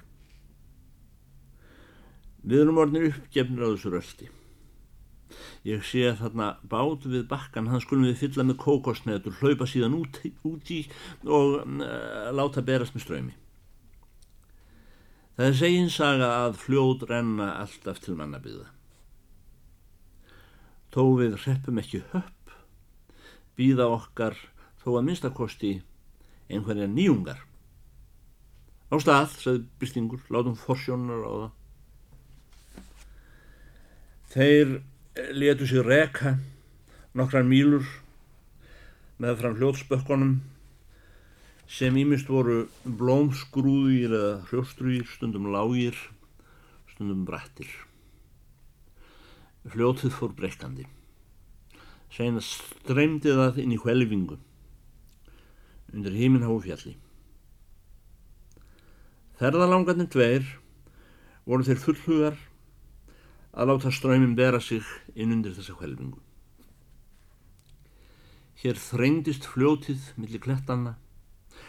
Við 2.48 2.64
erum 2.64 2.80
orðinir 2.82 3.12
uppgefnir 3.12 3.66
á 3.66 3.72
þessu 3.74 3.94
röldi. 3.94 4.30
Ég 5.68 5.84
sé 5.84 6.06
að 6.08 6.22
þarna 6.22 6.48
bát 6.72 7.04
við 7.06 7.26
bakkan, 7.28 7.68
hann 7.68 7.84
skulum 7.84 8.08
við 8.08 8.22
fylla 8.22 8.46
með 8.48 8.62
kókosnetur, 8.64 9.36
hlaupa 9.42 9.68
síðan 9.68 9.98
út, 9.98 10.22
út 10.48 10.72
og 11.28 11.58
uh, 11.60 12.30
láta 12.32 12.64
berast 12.64 12.96
með 12.96 13.04
ströymi. 13.04 13.36
Það 15.38 15.50
er 15.52 15.58
segin 15.60 15.92
saga 15.94 16.30
að 16.48 16.56
fljóð 16.64 17.04
renna 17.12 17.52
alltaf 17.60 18.00
til 18.02 18.16
mannabyða. 18.18 18.72
Þó 20.96 21.04
við 21.20 21.36
reppum 21.44 21.78
ekki 21.84 22.02
höpp, 22.14 22.56
býða 23.60 23.92
okkar 23.92 24.40
þó 24.82 24.96
að 24.96 25.06
minnstakosti 25.12 25.74
einhverja 26.50 26.88
nýjungar. 26.88 27.40
Á 28.88 28.96
stað, 29.04 29.34
sagði 29.42 29.64
Byrtingur, 29.82 30.22
látum 30.32 30.56
forsjónunar 30.56 31.24
á 31.28 31.32
það. 31.32 31.50
Þeir 34.32 34.76
letu 35.36 35.68
sér 35.68 35.88
reka 35.88 36.38
nokkrar 37.18 37.48
mýlur 37.48 37.88
með 39.20 39.42
fram 39.42 39.58
hljóðspökkunum 39.58 40.34
sem 41.68 41.96
ímist 42.00 42.30
voru 42.32 42.68
blómsgrúðir 42.86 44.14
eða 44.14 44.34
hrjóstrúir, 44.48 45.08
stundum 45.10 45.50
lágir, 45.52 45.98
stundum 46.94 47.26
brættir. 47.28 47.68
Fljótið 49.68 50.14
fór 50.16 50.36
brekkandi. 50.38 50.88
Sæna 52.14 52.40
streymdi 52.40 53.36
það 53.36 53.60
inn 53.66 53.76
í 53.76 53.82
hvelvingu 53.82 54.38
undir 55.94 56.16
híminháu 56.16 56.60
fjalli. 56.64 56.96
Ferðalangarnir 59.38 60.10
dveir 60.10 60.46
voru 61.46 61.66
þeir 61.68 61.82
fullhugar 61.84 62.38
að 63.58 63.70
láta 63.72 63.92
ströymin 63.94 64.36
bera 64.38 64.60
sig 64.62 64.86
inn 65.16 65.34
undir 65.36 65.56
þessa 65.56 65.76
hvelvingu. 65.78 66.20
Hér 68.58 68.80
þrengdist 68.82 69.46
fljótið 69.46 70.12
millir 70.18 70.42
klettanna 70.42 70.96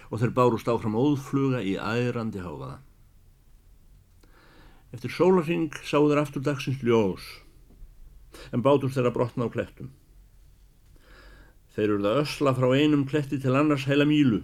og 0.09 0.23
þeir 0.23 0.33
bárust 0.37 0.69
áfram 0.73 0.97
óðfluga 0.97 1.61
í 1.61 1.77
æðrandi 1.77 2.41
háfaða. 2.41 2.79
Eftir 4.97 5.13
sólarring 5.13 5.77
sáðu 5.85 6.15
þeir 6.15 6.23
aftur 6.23 6.45
dagsins 6.45 6.81
ljós 6.81 7.25
en 8.53 8.65
bátur 8.65 8.93
þeirra 8.93 9.13
brotna 9.13 9.49
á 9.49 9.53
klettum. 9.53 9.93
Þeir 11.79 11.93
eruð 11.93 12.07
að 12.11 12.17
ösla 12.25 12.51
frá 12.57 12.73
einum 12.75 13.05
kletti 13.07 13.37
til 13.39 13.53
annars 13.55 13.85
heila 13.87 14.03
mílu. 14.03 14.41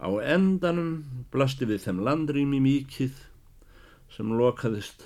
Á 0.00 0.08
endanum 0.32 1.26
blasti 1.28 1.68
við 1.68 1.82
þeim 1.82 2.00
landrými 2.06 2.60
mikið 2.64 3.18
sem 4.14 4.32
lokaðist 4.32 5.04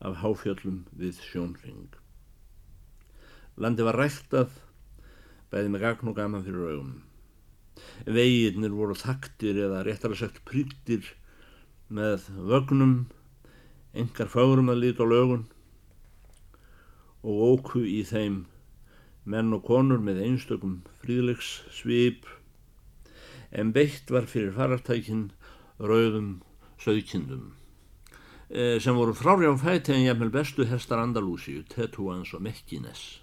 af 0.00 0.16
háfjöllum 0.22 0.78
við 0.96 1.20
sjónring. 1.26 1.92
Landi 3.60 3.84
var 3.84 4.00
ræktað, 4.00 4.48
bæði 5.52 5.74
með 5.76 5.84
gagn 5.84 6.14
og 6.14 6.18
gaman 6.22 6.48
fyrir 6.48 6.72
augum. 6.72 6.96
Veginnir 8.08 8.72
voru 8.80 8.96
þaktir 8.96 9.60
eða 9.68 9.84
réttar 9.84 10.16
að 10.16 10.22
sagt 10.24 10.40
prýttir 10.48 11.12
með 11.92 12.32
vögnum, 12.48 12.98
engar 13.92 14.32
fárum 14.32 14.72
að 14.72 14.86
lita 14.88 15.04
á 15.04 15.12
lögun 15.12 15.44
og 17.20 17.48
óku 17.52 17.84
í 17.84 18.00
þeim 18.08 18.46
menn 19.26 19.52
og 19.56 19.66
konur 19.66 20.02
með 20.02 20.22
einstökum 20.24 20.80
fríðlegs 21.02 21.60
svip 21.74 22.26
en 23.50 23.72
beitt 23.74 24.10
var 24.14 24.28
fyrir 24.30 24.54
farartækin 24.54 25.28
rauðum 25.82 26.40
söðkindum 26.82 27.54
e, 28.48 28.78
sem 28.80 28.96
voru 28.96 29.14
frári 29.16 29.48
á 29.50 29.54
fæti 29.58 29.94
en 29.94 30.06
jafnvel 30.06 30.30
bestu 30.30 30.66
hestar 30.66 31.02
Andalúsíu, 31.02 31.64
Tetuans 31.68 32.34
og 32.34 32.42
Mekkines. 32.42 33.20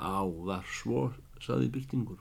Á, 0.00 0.24
var 0.24 0.64
svo, 0.68 1.12
saði 1.40 1.70
byrtingur. 1.72 2.18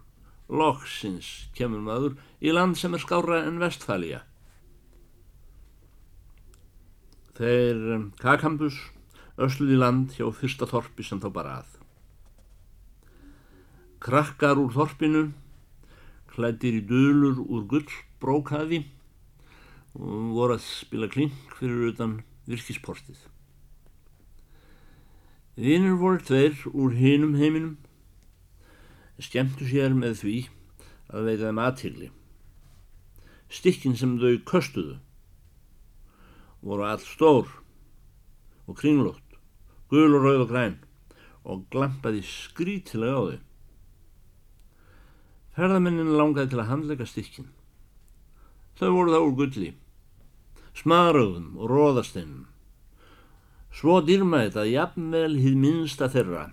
Loksins 0.52 1.50
kemur 1.56 1.82
maður 1.82 2.18
í 2.44 2.52
land 2.54 2.78
sem 2.78 2.94
er 2.94 3.02
skára 3.02 3.44
en 3.48 3.62
vestfælja. 3.62 4.22
Þeir 7.34 8.12
Kakambus 8.20 8.78
ösluði 9.42 9.78
land 9.80 10.14
hjá 10.14 10.28
fyrsta 10.36 10.68
þorpi 10.70 11.06
sem 11.06 11.22
þá 11.22 11.30
bara 11.34 11.56
að. 11.62 11.70
Krakkar 14.04 14.60
úr 14.62 14.74
þorpinu, 14.76 15.24
klættir 16.34 16.78
í 16.78 16.84
dölur 16.86 17.40
úr 17.42 17.64
gullbrókaði 17.72 18.84
og 19.98 20.34
voru 20.36 20.58
að 20.58 20.66
spila 20.66 21.10
klink 21.10 21.56
fyrir 21.58 21.94
utan 21.94 22.20
virkisportið. 22.50 23.18
Vinnur 25.56 26.00
voru 26.02 26.20
tveir 26.22 26.58
úr 26.74 26.94
hinum 26.98 27.38
heiminum, 27.38 27.78
skemmtu 29.22 29.70
sér 29.70 29.94
með 29.94 30.20
því 30.24 30.38
að 31.14 31.30
veita 31.30 31.48
þeim 31.48 31.64
aðtigli. 31.64 32.12
Stikkin 33.54 33.98
sem 33.98 34.18
þau 34.18 34.34
köstuðu 34.50 34.98
voru 36.64 36.88
all 36.88 37.02
stór 37.04 37.50
og 38.66 38.78
kringlótt 38.80 39.23
gul 39.94 40.18
og 40.18 40.26
rauð 40.26 40.44
og 40.44 40.50
græn 40.50 40.78
og 41.44 41.66
glampaði 41.74 42.24
skrítilega 42.26 43.20
á 43.20 43.24
þau. 43.28 43.42
Ferðamennin 45.54 46.16
langaði 46.18 46.54
til 46.54 46.62
að 46.64 46.70
handleika 46.72 47.06
stykkin. 47.06 47.52
Þau 48.80 48.90
voru 48.96 49.14
það 49.14 49.28
úr 49.28 49.36
gulli, 49.38 49.70
smaröðum 50.80 51.52
og 51.60 51.70
róðasteinum. 51.70 52.48
Svo 53.74 54.00
dýrmætt 54.06 54.58
að 54.58 54.72
jafnvel 54.72 55.38
hið 55.42 55.60
minnsta 55.62 56.10
þeirra 56.14 56.48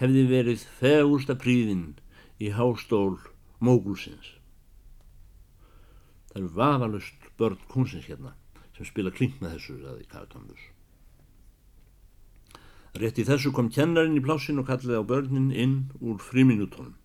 hefði 0.00 0.26
verið 0.28 0.66
fegursta 0.80 1.36
príðinn 1.38 1.94
í 2.40 2.52
hástól 2.56 3.16
mógulsins. 3.60 4.34
Það 6.32 6.38
eru 6.42 6.52
vafalust 6.56 7.32
börn 7.40 7.60
kunsins 7.72 8.08
hérna 8.08 8.36
sem 8.76 8.88
spila 8.88 9.12
kling 9.12 9.36
með 9.40 9.58
þessu, 9.58 9.80
saði 9.80 10.08
Kakambus. 10.12 10.71
Rétt 12.92 13.16
í 13.16 13.24
þessu 13.24 13.54
kom 13.56 13.70
kennarinn 13.72 14.18
í 14.18 14.24
plásin 14.24 14.60
og 14.60 14.68
kalliði 14.68 15.00
á 15.00 15.04
börnin 15.08 15.48
inn 15.56 15.76
úr 16.00 16.18
fríminutónum. 16.20 16.98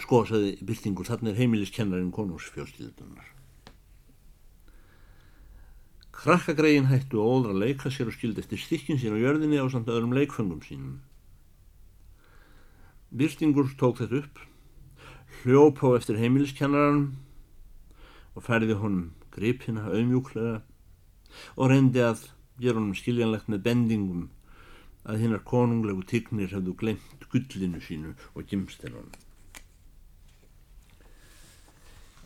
Sko, 0.00 0.22
saði 0.24 0.54
byrtingur, 0.64 1.08
þarna 1.08 1.32
er 1.32 1.40
heimiliskennarin 1.42 2.12
konungsfjölskyldunar. 2.14 3.26
Krakkagregin 6.20 6.88
hættu 6.88 7.20
að 7.20 7.58
leika 7.58 7.90
sér 7.90 8.12
og 8.12 8.16
skildi 8.16 8.44
eftir 8.44 8.60
stikkin 8.60 9.00
sín 9.00 9.16
á 9.16 9.22
jörðinni 9.22 9.60
á 9.60 9.66
samt 9.72 9.90
öðrum 9.90 10.14
leikfengum 10.16 10.62
sínum. 10.64 11.00
Byrtingur 13.10 13.72
tók 13.80 13.98
þetta 13.98 14.22
upp, 14.22 14.42
hljóp 15.42 15.82
á 15.82 15.98
eftir 15.98 16.20
heimiliskennaran 16.20 17.16
og 18.36 18.44
færði 18.46 18.76
honum 18.78 19.08
gripina 19.34 19.88
auðmjúklega 19.90 20.60
og 21.56 21.72
reyndi 21.72 22.04
að 22.04 22.28
gera 22.60 22.78
honum 22.78 22.96
skiljanlegt 22.98 23.48
með 23.50 23.64
bendingum 23.66 24.28
að 25.08 25.24
hinnar 25.24 25.42
konunglegu 25.48 26.04
tignir 26.06 26.52
hefðu 26.52 26.76
glemt 26.80 27.26
gullinu 27.32 27.80
sínu 27.80 28.14
og 28.34 28.46
gimstennunum. 28.50 29.12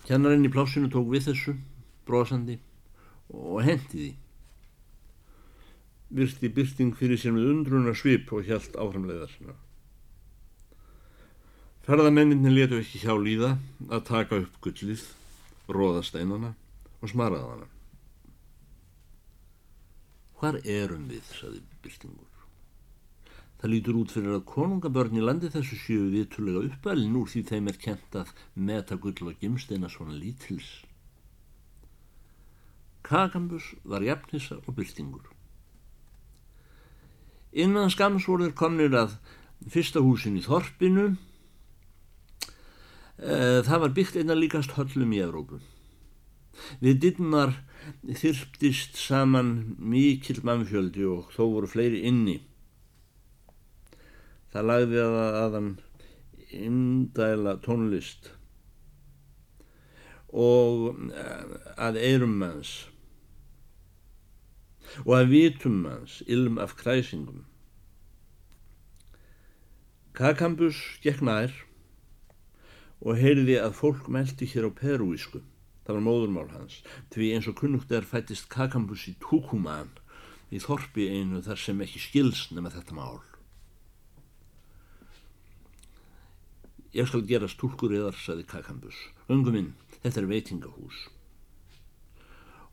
Kennarinn 0.05 0.45
í 0.45 0.53
plásinu 0.53 0.91
tók 0.93 1.07
við 1.13 1.31
þessu, 1.31 1.55
brosandi 2.05 2.59
og 3.33 3.63
hendi 3.65 3.91
því. 3.91 4.11
Virti 6.15 6.51
byrting 6.53 6.97
fyrir 6.99 7.19
sér 7.19 7.33
með 7.35 7.51
undruna 7.53 7.95
svip 7.97 8.33
og 8.37 8.45
hjælt 8.45 8.77
áframleiðar 8.77 9.33
sinna. 9.33 9.57
Ferðamenninni 11.85 12.53
letu 12.53 12.79
ekki 12.81 13.01
hjá 13.03 13.15
líða 13.21 13.55
að 13.91 14.07
taka 14.09 14.41
upp 14.45 14.61
gullið, 14.65 15.03
róða 15.69 16.05
steinana 16.05 16.55
og 17.01 17.11
smaraða 17.13 17.51
hana. 17.55 17.74
Hvar 20.45 20.59
erum 20.69 21.07
við, 21.09 21.23
saði 21.33 21.63
byltingur. 21.81 22.41
Það 23.57 23.71
lítur 23.73 23.97
út 23.97 24.11
fyrir 24.13 24.35
að 24.37 24.43
konungabörn 24.51 25.17
í 25.17 25.23
landi 25.25 25.49
þessu 25.49 25.79
sjöu 25.81 26.11
viðtulega 26.13 26.67
uppælinn 26.67 27.17
úr 27.17 27.31
því 27.33 27.43
þeim 27.49 27.71
er 27.73 27.79
kent 27.81 28.19
að 28.21 28.35
meta 28.53 28.99
gull 29.01 29.31
og 29.31 29.39
gimsteina 29.41 29.89
svona 29.89 30.13
lítils. 30.13 30.69
Kakambus 33.09 33.71
var 33.89 34.05
jafnisa 34.05 34.61
og 34.61 34.77
byltingur. 34.77 35.33
Innan 37.57 37.89
skams 37.89 38.29
voruður 38.29 38.53
komnir 38.53 38.93
að 39.01 39.17
fyrsta 39.73 40.05
húsin 40.05 40.37
í 40.37 40.45
Þorpinu. 40.45 41.15
Eh, 43.17 43.61
það 43.65 43.87
var 43.87 43.97
byggt 43.97 44.21
einna 44.21 44.37
líkast 44.37 44.77
höllum 44.77 45.17
í 45.17 45.25
Evrópu. 45.25 45.65
Við 46.85 47.01
dittnar 47.01 47.63
þyrptist 48.05 48.99
saman 49.01 49.77
mikill 49.79 50.43
mannfjöldi 50.47 51.07
og 51.09 51.33
þó 51.35 51.43
voru 51.57 51.71
fleiri 51.71 52.05
inni. 52.09 52.39
Það 54.53 54.69
lagði 54.71 55.03
að 55.03 55.19
aðan 55.43 55.71
indæla 56.55 57.57
tónlist 57.65 58.31
og 60.35 60.95
eh, 61.15 61.55
að 61.79 61.99
eirum 62.03 62.37
manns 62.43 62.75
og 65.03 65.17
að 65.19 65.33
vitum 65.33 65.81
manns 65.87 66.21
ilm 66.31 66.59
af 66.63 66.77
kræsingum. 66.79 67.45
Kakambus 70.15 70.79
gekk 71.03 71.23
nær 71.27 71.55
og 73.03 73.19
heyrði 73.19 73.59
að 73.61 73.75
fólk 73.81 74.07
meldi 74.07 74.47
hér 74.51 74.69
á 74.69 74.73
perúísku. 74.79 75.43
Það 75.85 75.97
var 75.99 76.05
móðurmál 76.07 76.49
hans, 76.55 76.81
því 77.13 77.31
eins 77.37 77.49
og 77.51 77.59
kunnugt 77.61 77.93
er 77.93 78.07
fættist 78.09 78.49
Kakambus 78.53 79.05
í 79.11 79.15
Tukuman 79.21 79.93
í 80.55 80.61
þorpi 80.63 81.11
einu 81.13 81.43
þar 81.45 81.61
sem 81.61 81.81
ekki 81.85 82.01
skils 82.01 82.47
nema 82.57 82.73
þetta 82.73 82.97
mál. 82.97 83.21
Ég 86.95 87.09
skal 87.11 87.25
gera 87.27 87.51
stúlkur 87.51 87.93
eðar, 87.93 88.15
saði 88.15 88.47
Kakambus. 88.47 88.97
Önguminn, 89.27 89.73
þetta 90.05 90.23
er 90.23 90.31
veitingahús. 90.31 91.09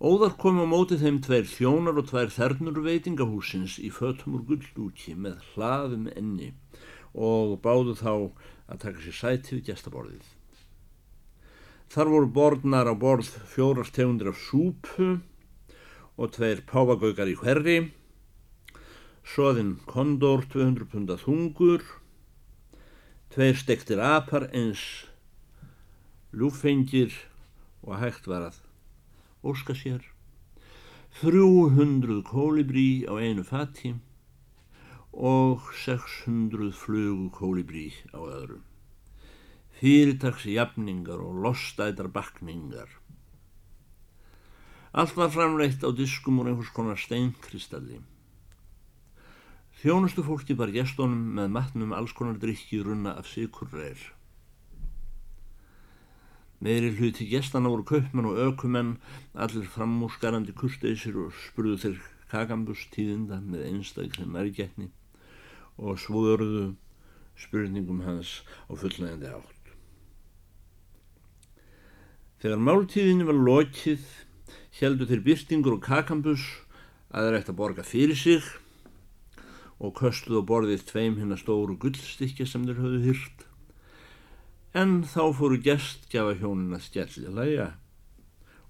Óðar 0.01 0.35
kom 0.41 0.57
á 0.61 0.65
móti 0.65 0.97
þeim 0.97 1.19
tveir 1.25 1.49
þjónar 1.49 1.99
og 2.01 2.07
tvær 2.09 2.31
þernur 2.33 2.79
veitingahúsins 2.85 3.75
í 3.81 3.91
fötum 3.93 4.37
úr 4.37 4.45
gulldúki 4.49 5.13
með 5.13 5.41
hlaðum 5.51 6.07
enni 6.15 6.53
og 7.13 7.59
báðu 7.61 7.97
þá 7.99 8.13
að 8.71 8.81
taka 8.85 9.03
sér 9.03 9.17
sæti 9.17 9.57
við 9.57 9.67
gestaborðið. 9.71 10.29
Þar 11.91 12.07
voru 12.07 12.27
borðnar 12.31 12.87
á 12.87 12.95
borð 12.95 13.29
fjórast 13.51 13.91
tegundir 13.97 14.29
af 14.31 14.37
súpu 14.39 15.17
og 16.15 16.29
tveir 16.31 16.61
páfagaugar 16.69 17.27
í 17.27 17.33
hverri, 17.35 17.73
soðinn 19.27 19.73
kondor 19.89 20.45
200 20.53 20.87
punda 20.87 21.17
þungur, 21.19 21.83
tveir 23.35 23.59
stektir 23.59 23.99
apar 23.99 24.47
eins 24.55 24.85
ljúfengir 26.31 27.11
og 27.83 27.99
hægt 27.99 28.31
var 28.31 28.47
að 28.53 28.63
óska 29.43 29.75
sér, 29.75 30.07
300 31.19 32.23
kólibrí 32.31 33.03
á 33.03 33.19
einu 33.19 33.43
fati 33.43 33.97
og 35.11 35.67
600 35.83 36.71
flugu 36.71 37.27
kólibrí 37.35 37.89
á 38.15 38.23
öðrum. 38.23 38.70
Fyrirtagsjafningar 39.81 41.17
og 41.25 41.39
lostætar 41.41 42.05
bakningar. 42.13 42.85
Allt 44.93 45.15
var 45.17 45.31
framleitt 45.33 45.81
á 45.81 45.89
diskum 45.89 46.37
úr 46.37 46.51
einhvers 46.51 46.69
konar 46.75 46.99
steinkristalli. 47.01 47.95
Þjónustu 49.81 50.21
fólki 50.27 50.53
var 50.53 50.69
gestónum 50.75 51.31
með 51.37 51.47
matnum 51.55 51.95
alls 51.97 52.13
konar 52.13 52.37
drikki 52.37 52.83
runna 52.85 53.15
af 53.17 53.25
sikurreir. 53.31 53.97
Meiri 56.61 56.91
hluti 56.99 57.25
gestana 57.31 57.71
voru 57.73 57.87
kaupmenn 57.89 58.29
og 58.29 58.37
ökumenn, 58.37 58.91
allir 59.33 59.65
framúsgarandi 59.65 60.53
kursteysir 60.53 61.17
og 61.23 61.33
spurðu 61.47 61.79
þeir 61.81 61.97
kakambustíðinda 62.29 63.41
með 63.41 63.65
einstaklega 63.71 64.29
nærgætni 64.29 64.91
og 65.81 65.97
svoðurðu 66.05 66.67
spurningum 67.47 68.05
hans 68.05 68.43
á 68.69 68.77
fullnægandi 68.77 69.33
átt. 69.33 69.60
Þegar 72.41 72.63
máltíðinni 72.65 73.27
var 73.27 73.37
lokið, 73.37 74.01
heldu 74.79 75.05
þeir 75.05 75.23
byrstingur 75.27 75.77
og 75.77 75.85
kakambus 75.85 76.45
að 77.13 77.27
þeir 77.27 77.37
ætti 77.37 77.53
að 77.53 77.59
borga 77.59 77.85
fyrir 77.85 78.17
sig 78.17 78.47
og 79.81 79.93
köstuðu 79.97 80.41
á 80.41 80.49
borðið 80.49 80.87
tveim 80.89 81.19
hinnar 81.19 81.41
stóru 81.41 81.77
gullstykja 81.81 82.47
sem 82.49 82.65
þeir 82.65 82.81
höfðu 82.81 83.01
hyrt 83.05 83.45
en 84.77 85.01
þá 85.03 85.23
fóru 85.35 85.57
gestgjafa 85.61 86.37
hjónin 86.39 86.75
að 86.77 86.85
skellja 86.87 87.33
læja 87.35 87.67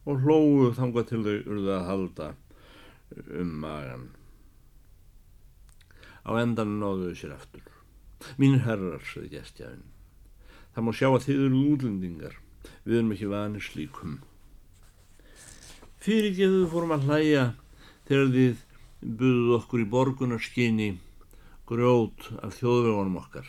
og 0.09 0.23
hlóðu 0.23 0.71
þanga 0.77 1.03
til 1.07 1.21
þau 1.25 1.35
urða 1.37 1.75
að 1.77 1.87
halda 1.89 2.29
um 3.37 3.51
magan. 3.61 4.07
Á 6.25 6.31
endan 6.41 6.79
náðuðu 6.81 7.15
sér 7.17 7.35
aftur. 7.35 7.65
Mínir 8.37 8.63
herrar, 8.65 9.01
sögði 9.05 9.37
gestgjafin, 9.37 9.85
það 10.73 10.85
má 10.85 10.91
sjá 10.93 11.07
að 11.09 11.23
þið 11.25 11.43
eru 11.45 11.61
útlendingar, 11.73 12.35
við 12.83 12.97
erum 12.97 13.13
ekki 13.15 13.29
vanir 13.31 13.63
slíkum. 13.65 14.19
Fyrirgeðu 16.01 16.67
fórum 16.71 16.95
að 16.95 17.07
hlæja 17.09 17.45
þegar 18.09 18.31
þið 18.35 18.61
buðuð 19.21 19.55
okkur 19.57 19.83
í 19.83 19.89
borgunarskinni 19.95 20.91
grjót 21.69 22.27
af 22.41 22.57
þjóðvegunum 22.57 23.19
okkar. 23.21 23.47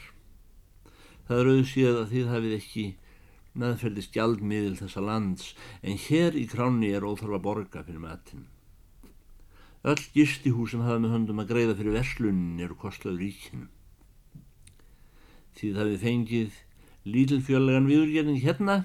Það 1.26 1.40
er 1.40 1.52
auðsíð 1.52 2.00
að 2.02 2.10
þið 2.12 2.32
hafið 2.32 2.56
ekki 2.58 2.84
meðferðist 3.58 4.14
gjaldmiðil 4.16 4.76
þessa 4.78 5.04
lands 5.04 5.52
en 5.82 6.00
hér 6.06 6.36
í 6.38 6.46
kráni 6.48 6.92
er 6.96 7.04
óþarfa 7.04 7.40
borga 7.42 7.84
fyrir 7.84 8.02
matinn. 8.04 8.46
Öll 9.82 10.02
gistihús 10.14 10.72
sem 10.72 10.84
hafa 10.84 11.00
með 11.02 11.16
höndum 11.16 11.42
að 11.42 11.50
greiða 11.50 11.76
fyrir 11.78 11.96
verslunin 11.96 12.60
eru 12.62 12.76
kostlaður 12.78 13.24
ríkinu. 13.24 13.68
Það 15.58 15.88
við 15.90 16.04
fengið 16.06 16.60
lítilfjörlegan 17.12 17.88
viðurgerning 17.90 18.40
hérna 18.44 18.76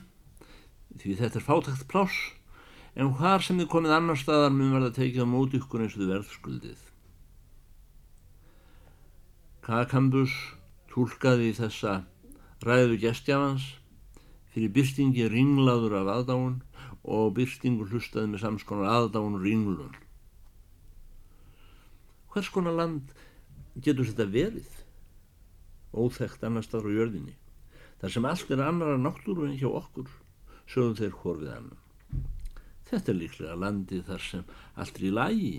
því 0.95 1.15
þetta 1.19 1.39
er 1.39 1.45
fátækt 1.45 1.87
pláss 1.91 2.17
en 2.97 3.11
hvar 3.19 3.43
sem 3.45 3.59
þið 3.59 3.69
komið 3.73 3.95
annar 3.97 4.19
staðar 4.19 4.53
mun 4.55 4.73
verða 4.73 4.93
tekið 4.95 5.25
á 5.25 5.27
móti 5.29 5.59
ykkur 5.59 5.83
eins 5.83 5.97
og 5.97 6.03
þið 6.03 6.13
verðskuldið. 6.13 6.79
Kakambus 9.67 10.33
tólkaði 10.93 11.51
þessa 11.59 11.99
ræðu 12.65 12.97
gestjafans 13.03 13.67
fyrir 14.53 14.73
byrstingi 14.73 15.27
ringlaður 15.29 15.99
af 15.99 16.11
aðdáun 16.15 16.55
og 17.05 17.33
byrstingur 17.37 17.91
hlustaði 17.91 18.31
með 18.31 18.45
samskonar 18.45 18.89
aðdáun 18.95 19.37
ringlun. 19.43 19.93
Hvers 22.33 22.49
konar 22.53 22.75
land 22.79 23.13
getur 23.77 24.07
þetta 24.07 24.25
verið? 24.33 24.71
Óþekkt 25.93 26.43
annar 26.47 26.65
staður 26.65 26.89
á 26.89 26.97
jörðinni. 26.97 27.35
Þar 28.01 28.13
sem 28.13 28.25
allt 28.29 28.51
er 28.53 28.63
annara 28.65 28.97
náttúru 29.01 29.47
en 29.47 29.55
hjá 29.57 29.69
okkur, 29.69 30.09
sögum 30.67 30.95
þeir 30.99 31.15
við 31.41 31.51
annan. 31.55 31.81
Þetta 32.87 33.11
er 33.11 33.19
líklega 33.19 33.55
landi 33.59 34.01
þar 34.07 34.23
sem 34.23 34.45
allt 34.75 34.99
er 34.99 35.07
í 35.07 35.11
lagi, 35.11 35.55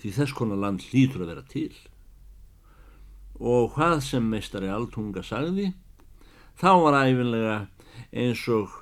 því 0.00 0.12
þess 0.16 0.36
konar 0.38 0.58
land 0.58 0.82
hlýtur 0.88 1.22
að 1.22 1.30
vera 1.34 1.46
til. 1.46 1.74
Og 3.40 3.72
hvað 3.76 4.00
sem 4.04 4.26
meistari 4.26 4.68
Altunga 4.68 5.22
sagði 5.22 5.70
þá 6.60 6.70
var 6.84 6.98
æfinlega 7.06 7.58
eins 8.12 8.42
og 8.52 8.72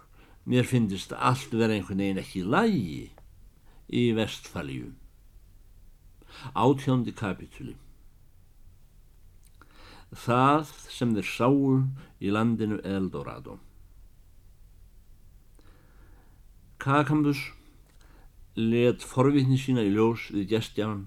mér 0.48 0.66
finnist 0.66 1.12
allt 1.12 1.52
vera 1.52 1.76
einhvern 1.76 2.00
veginn 2.02 2.22
ekki 2.22 2.42
lægi 2.42 3.02
í 3.88 4.04
vestfalíu 4.16 4.90
átjóndi 6.58 7.14
kapitúli 7.16 7.76
það 10.24 10.72
sem 10.96 11.14
þeir 11.16 11.30
sáu 11.30 11.62
í 12.24 12.32
landinu 12.34 12.80
Eldorado 12.96 13.58
Kakambus 16.88 17.40
let 18.56 19.02
forvitni 19.04 19.58
sína 19.60 19.82
í 19.84 19.90
ljós 19.92 20.30
við 20.32 20.46
gestjafan 20.54 21.02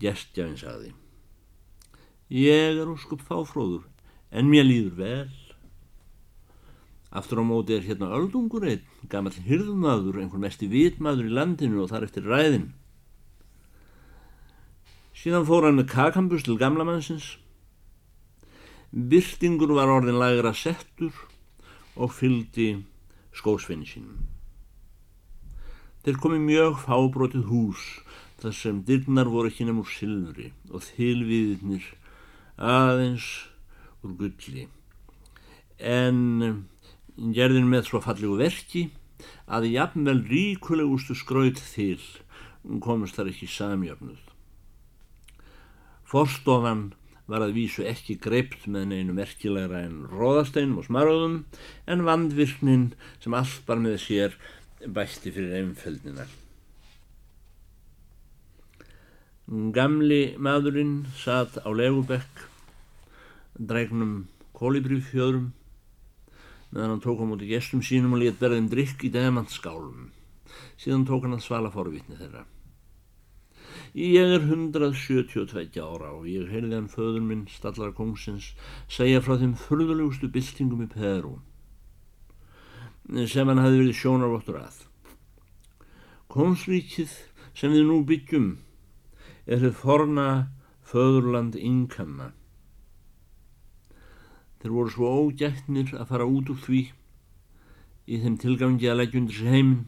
gestjafin 0.00 0.56
sagði 0.56 0.94
Ég 2.32 2.78
er 2.80 2.88
óskup 2.88 3.20
fáfróður, 3.24 3.82
en 4.32 4.48
mér 4.48 4.64
líður 4.64 4.94
vel. 4.96 5.34
Aftur 7.08 7.40
á 7.40 7.44
móti 7.44 7.76
er 7.76 7.84
hérna 7.84 8.08
öldungur 8.16 8.64
einn, 8.68 8.84
gammal 9.12 9.32
hyrðumadur, 9.32 10.20
einhvern 10.20 10.44
mesti 10.44 10.68
vitmadur 10.72 11.28
í 11.28 11.36
landinu 11.36 11.84
og 11.84 11.92
þar 11.92 12.08
eftir 12.08 12.28
ræðin. 12.28 12.70
Síðan 15.16 15.48
fór 15.48 15.68
hann 15.68 15.80
með 15.82 15.88
kakambus 15.92 16.48
til 16.48 16.56
gamlamannsins. 16.60 17.34
Byrtingur 18.92 19.76
var 19.76 19.92
orðin 19.92 20.20
lagra 20.20 20.56
settur 20.56 21.12
og 21.96 22.12
fyldi 22.16 22.74
skósfinni 23.36 23.88
sínum. 23.88 24.37
Þeir 26.08 26.22
komi 26.24 26.38
mjög 26.40 26.78
fábrótið 26.86 27.42
hús 27.50 27.80
þar 28.40 28.54
sem 28.56 28.76
dyrnar 28.88 29.28
voru 29.28 29.50
ekki 29.50 29.66
nefnur 29.68 29.90
silfri 29.92 30.46
og 30.72 30.80
þilviðnir 30.86 31.84
aðeins 32.64 33.26
úr 34.00 34.14
gulli 34.16 34.64
en 35.84 36.64
gerðin 37.36 37.68
með 37.68 37.90
svo 37.90 38.00
fallegu 38.06 38.40
verki 38.40 38.86
að 39.52 39.68
jafnvel 39.74 40.24
ríkulegustu 40.32 41.18
skraut 41.20 41.60
til 41.74 42.00
komist 42.80 43.20
þar 43.20 43.28
ekki 43.34 43.52
samjöfnuð. 43.52 44.24
Forstofan 46.08 46.86
var 47.28 47.44
að 47.44 47.58
vísu 47.60 47.84
ekki 47.84 48.16
greipt 48.16 48.64
með 48.64 48.94
neinu 48.94 49.20
merkilegra 49.20 49.84
en 49.84 50.06
róðasteinum 50.08 50.80
og 50.80 50.88
smaröðum 50.88 51.42
en 51.84 52.08
vandvirknin 52.08 52.94
sem 53.20 53.36
allt 53.36 53.68
var 53.68 53.84
með 53.84 54.00
sér 54.08 54.38
bætti 54.86 55.32
fyrir 55.34 55.56
einföldina. 55.58 56.26
Gamli 59.48 60.36
maðurinn 60.38 61.06
satt 61.18 61.56
á 61.64 61.68
legubekk 61.72 62.44
dregnum 63.58 64.28
kólibrífjöðrum 64.54 65.48
meðan 66.70 66.92
hann 66.92 67.02
tók 67.02 67.24
á 67.24 67.26
móti 67.26 67.48
gestum 67.48 67.82
sínum 67.82 68.14
og 68.14 68.22
létt 68.22 68.38
berðum 68.38 68.68
drikk 68.70 69.02
í 69.08 69.10
demantskálum. 69.10 70.12
Síðan 70.78 71.08
tók 71.08 71.26
hann 71.26 71.34
að 71.38 71.46
svala 71.48 71.72
forvitni 71.74 72.20
þeirra. 72.20 72.44
Ég 73.98 74.36
er 74.36 74.44
172 74.44 75.80
ára 75.80 76.12
og 76.12 76.28
ég 76.28 76.50
heyrði 76.52 76.76
hann 76.76 76.92
föður 76.92 77.24
minn, 77.24 77.46
stallar 77.50 77.94
kongsins, 77.96 78.52
segja 78.86 79.24
frá 79.24 79.38
þeim 79.40 79.56
fyrðulegustu 79.58 80.28
byltingum 80.30 80.84
í 80.84 80.92
Peru 80.92 81.38
sem 83.08 83.48
hann 83.48 83.62
hafi 83.62 83.80
verið 83.80 84.00
sjónarvottur 84.00 84.60
að. 84.60 84.82
Konsríkið 86.28 87.14
sem 87.56 87.72
við 87.72 87.86
nú 87.88 88.02
byggjum 88.08 88.50
er 89.48 89.64
þau 89.64 89.72
forna 89.82 90.26
föðurland 90.88 91.56
inkanna 91.56 92.32
Þeir 94.58 94.72
voru 94.74 94.90
svo 94.90 95.08
ógætnir 95.22 95.92
að 95.94 96.08
fara 96.10 96.26
út 96.26 96.48
úr 96.50 96.58
því 96.58 96.80
í 98.10 98.16
þeim 98.22 98.38
tilgangi 98.42 98.88
að 98.90 98.98
leggja 98.98 99.20
undir 99.20 99.36
sig 99.36 99.52
heiminn 99.52 99.84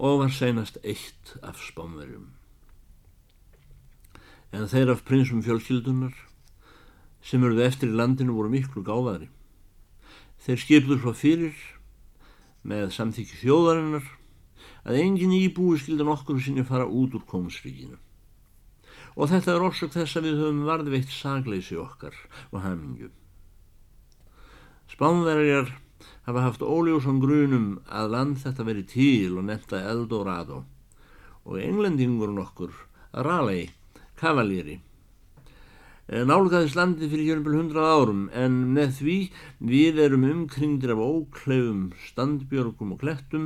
og 0.00 0.22
var 0.22 0.32
seinast 0.32 0.78
eitt 0.80 1.34
af 1.44 1.60
spánverjum. 1.60 2.30
En 4.56 4.64
þeir 4.72 4.94
af 4.94 5.04
prinsum 5.04 5.42
fjölskyldunar 5.44 6.16
sem 7.20 7.44
eruð 7.44 7.60
eftir 7.66 7.92
í 7.92 7.98
landinu 8.00 8.38
voru 8.38 8.54
miklu 8.54 8.80
gáðari. 8.86 9.28
Þeir 10.50 10.58
skipður 10.58 10.98
svo 10.98 11.10
fyrir 11.14 11.58
með 12.66 12.88
samþykki 12.96 13.36
þjóðarinnar 13.38 14.06
að 14.82 14.96
engin 14.98 15.34
íbúi 15.36 15.76
skildan 15.78 16.10
okkur 16.10 16.40
sinni 16.42 16.64
fara 16.66 16.88
út 16.90 17.14
úr 17.14 17.22
konungsríkinu. 17.30 17.94
Og 19.14 19.30
þetta 19.30 19.52
er 19.52 19.62
orsök 19.68 19.92
þess 19.94 20.18
að 20.18 20.26
við 20.26 20.40
höfum 20.40 20.64
varðveitt 20.66 21.14
sagleysi 21.14 21.78
okkar 21.78 22.18
og 22.50 22.64
hamingu. 22.64 23.12
Spánverjar 24.90 25.70
hafa 26.26 26.42
haft 26.48 26.66
óljósan 26.66 27.22
grunum 27.22 27.70
að 27.86 28.10
land 28.16 28.42
þetta 28.42 28.66
veri 28.66 28.82
til 28.90 29.38
og 29.38 29.46
nefnda 29.46 29.84
Eldorado 29.86 30.64
og 31.46 31.62
englendingur 31.62 32.34
nokkur 32.34 32.74
að 33.14 33.30
ralei, 33.30 33.62
kavalýri. 34.18 34.80
Eh, 36.10 36.24
nálgæðis 36.26 36.72
landið 36.74 37.12
fyrir 37.12 37.28
hjörnbel 37.28 37.52
hundrað 37.54 37.84
árum 37.86 38.22
en 38.34 38.54
með 38.74 38.96
því 38.96 39.16
við 39.62 39.98
erum 40.02 40.24
umkringdir 40.26 40.90
af 40.96 41.02
ókleifum, 41.04 41.84
standbjörgum 42.02 42.96
og 42.96 42.98
klettum 43.04 43.44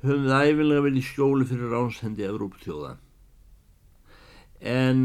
höfum 0.00 0.24
við 0.24 0.34
æfilega 0.34 0.82
vel 0.88 0.98
í 0.98 1.02
skjóli 1.06 1.46
fyrir 1.46 1.70
ránshendi 1.70 2.26
Evróptjóða. 2.26 2.96
En 4.58 5.04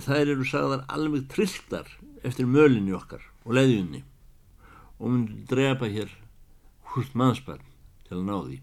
þær 0.00 0.22
eru 0.22 0.46
sagðar 0.48 0.86
alveg 0.88 1.26
trilltar 1.34 1.92
eftir 2.24 2.48
mölinni 2.48 2.96
okkar 2.96 3.28
og 3.44 3.52
leiðjunni 3.58 4.00
og 4.96 5.04
myndi 5.04 5.44
drepa 5.52 5.92
hér 5.92 6.16
húst 6.94 7.12
mannsbarn 7.12 7.68
til 8.08 8.22
að 8.22 8.24
ná 8.24 8.34
því. 8.38 8.58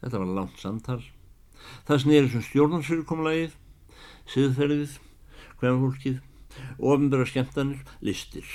Þetta 0.00 0.24
var 0.24 0.34
langt 0.40 0.64
samtal. 0.64 0.98
Það 1.84 2.02
snýri 2.06 2.32
sem 2.32 2.48
stjórnansfyrirkomlægið, 2.48 3.54
siðferðið, 4.32 4.98
hvemfólkið, 5.60 6.20
ofinbæra 6.78 7.26
skemmtanir, 7.28 7.84
listir. 8.04 8.48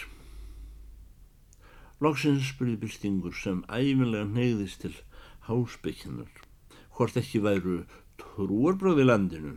Lóksins 2.04 2.50
spurði 2.52 2.80
byltingur 2.82 3.36
sem 3.40 3.62
æfinlega 3.70 4.28
neyðist 4.28 4.82
til 4.84 4.96
hásbygginar, 5.48 6.32
hvort 6.98 7.16
ekki 7.22 7.40
væru 7.46 7.84
trúarbröði 8.20 9.06
landinu 9.06 9.56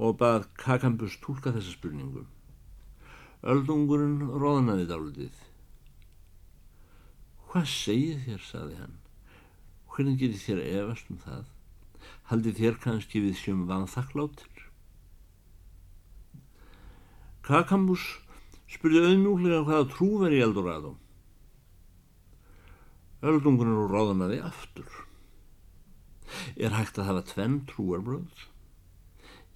og 0.00 0.16
bað 0.20 0.46
Kakambus 0.60 1.18
tólka 1.24 1.52
þessa 1.56 1.74
spurningu. 1.74 2.24
Öldungurinn 3.40 4.20
róðnaði 4.40 4.86
dálitið. 4.88 5.36
Hvað 7.50 7.70
segið 7.72 8.26
þér, 8.26 8.42
saði 8.46 8.78
hann. 8.78 8.96
Hvernig 9.90 10.20
getur 10.20 10.44
þér 10.44 10.60
efast 10.68 11.10
um 11.10 11.20
það? 11.24 11.46
Haldið 12.30 12.60
þér 12.62 12.80
kannski 12.84 13.24
við 13.24 13.40
sjöum 13.40 13.64
vanþakkláttir? 13.68 14.59
Kakambus 17.50 18.02
spurði 18.70 19.00
auðmjúlega 19.08 19.64
hvaða 19.66 19.86
trú 19.90 20.08
veri 20.20 20.38
í 20.38 20.42
Eldorado. 20.44 20.92
Öldungurinn 23.26 23.80
og 23.82 23.90
ráðanaði 23.90 24.38
aftur. 24.46 24.86
Er 26.54 26.76
hægt 26.76 27.00
að 27.00 27.08
hafa 27.08 27.24
tvenn 27.32 27.56
trúarbröð? 27.66 28.44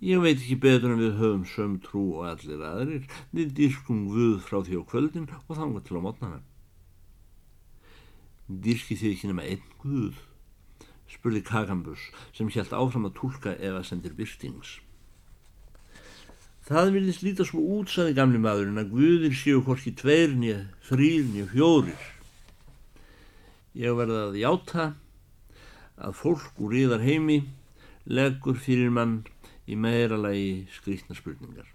Ég 0.03 0.19
veit 0.25 0.41
ekki 0.41 0.59
betur 0.61 0.91
en 0.91 1.01
við 1.01 1.21
höfum 1.21 1.45
söm 1.47 1.77
trú 1.85 2.03
og 2.19 2.27
allir 2.33 2.65
aðrir. 2.67 3.07
Við 3.31 3.53
dýrskum 3.61 4.09
guð 4.11 4.41
frá 4.43 4.59
því 4.67 4.83
á 4.83 4.89
kvöldin 4.91 5.29
og 5.47 5.55
þanga 5.55 5.85
til 5.87 6.01
á 6.03 6.05
mótnana. 6.05 6.41
Dyrki 8.49 8.99
þið 8.99 9.15
ekki 9.15 9.31
nema 9.31 9.47
einn 9.47 9.69
guð? 9.85 10.19
spurði 11.15 11.45
Kakambus 11.47 12.11
sem 12.35 12.51
hjælt 12.51 12.75
áfram 12.75 13.07
að 13.07 13.15
tólka 13.21 13.55
ef 13.55 13.79
að 13.79 13.87
sendir 13.87 14.19
byrstings. 14.19 14.81
Það 16.65 16.95
vilist 16.95 17.21
líta 17.21 17.45
svo 17.45 17.61
út, 17.77 17.91
saði 17.93 18.15
gamli 18.17 18.39
maðurinn, 18.41 18.81
að 18.81 18.95
guðir 18.95 19.35
séu 19.37 19.61
hvorki 19.67 19.91
tveir 20.01 20.33
nýja, 20.33 20.63
þrýr 20.89 21.27
nýja, 21.29 21.49
fjórir. 21.51 22.07
Ég 23.77 23.99
verði 23.99 24.17
að 24.23 24.39
játa 24.41 24.87
að 26.01 26.17
fólk 26.23 26.65
úr 26.65 26.79
íðar 26.81 27.05
heimi 27.05 27.43
leggur 28.09 28.57
fyrir 28.57 28.89
mann 28.97 29.19
í 29.69 29.77
meira 29.77 30.17
lagi 30.17 30.65
skrítna 30.73 31.17
spurningar. 31.19 31.74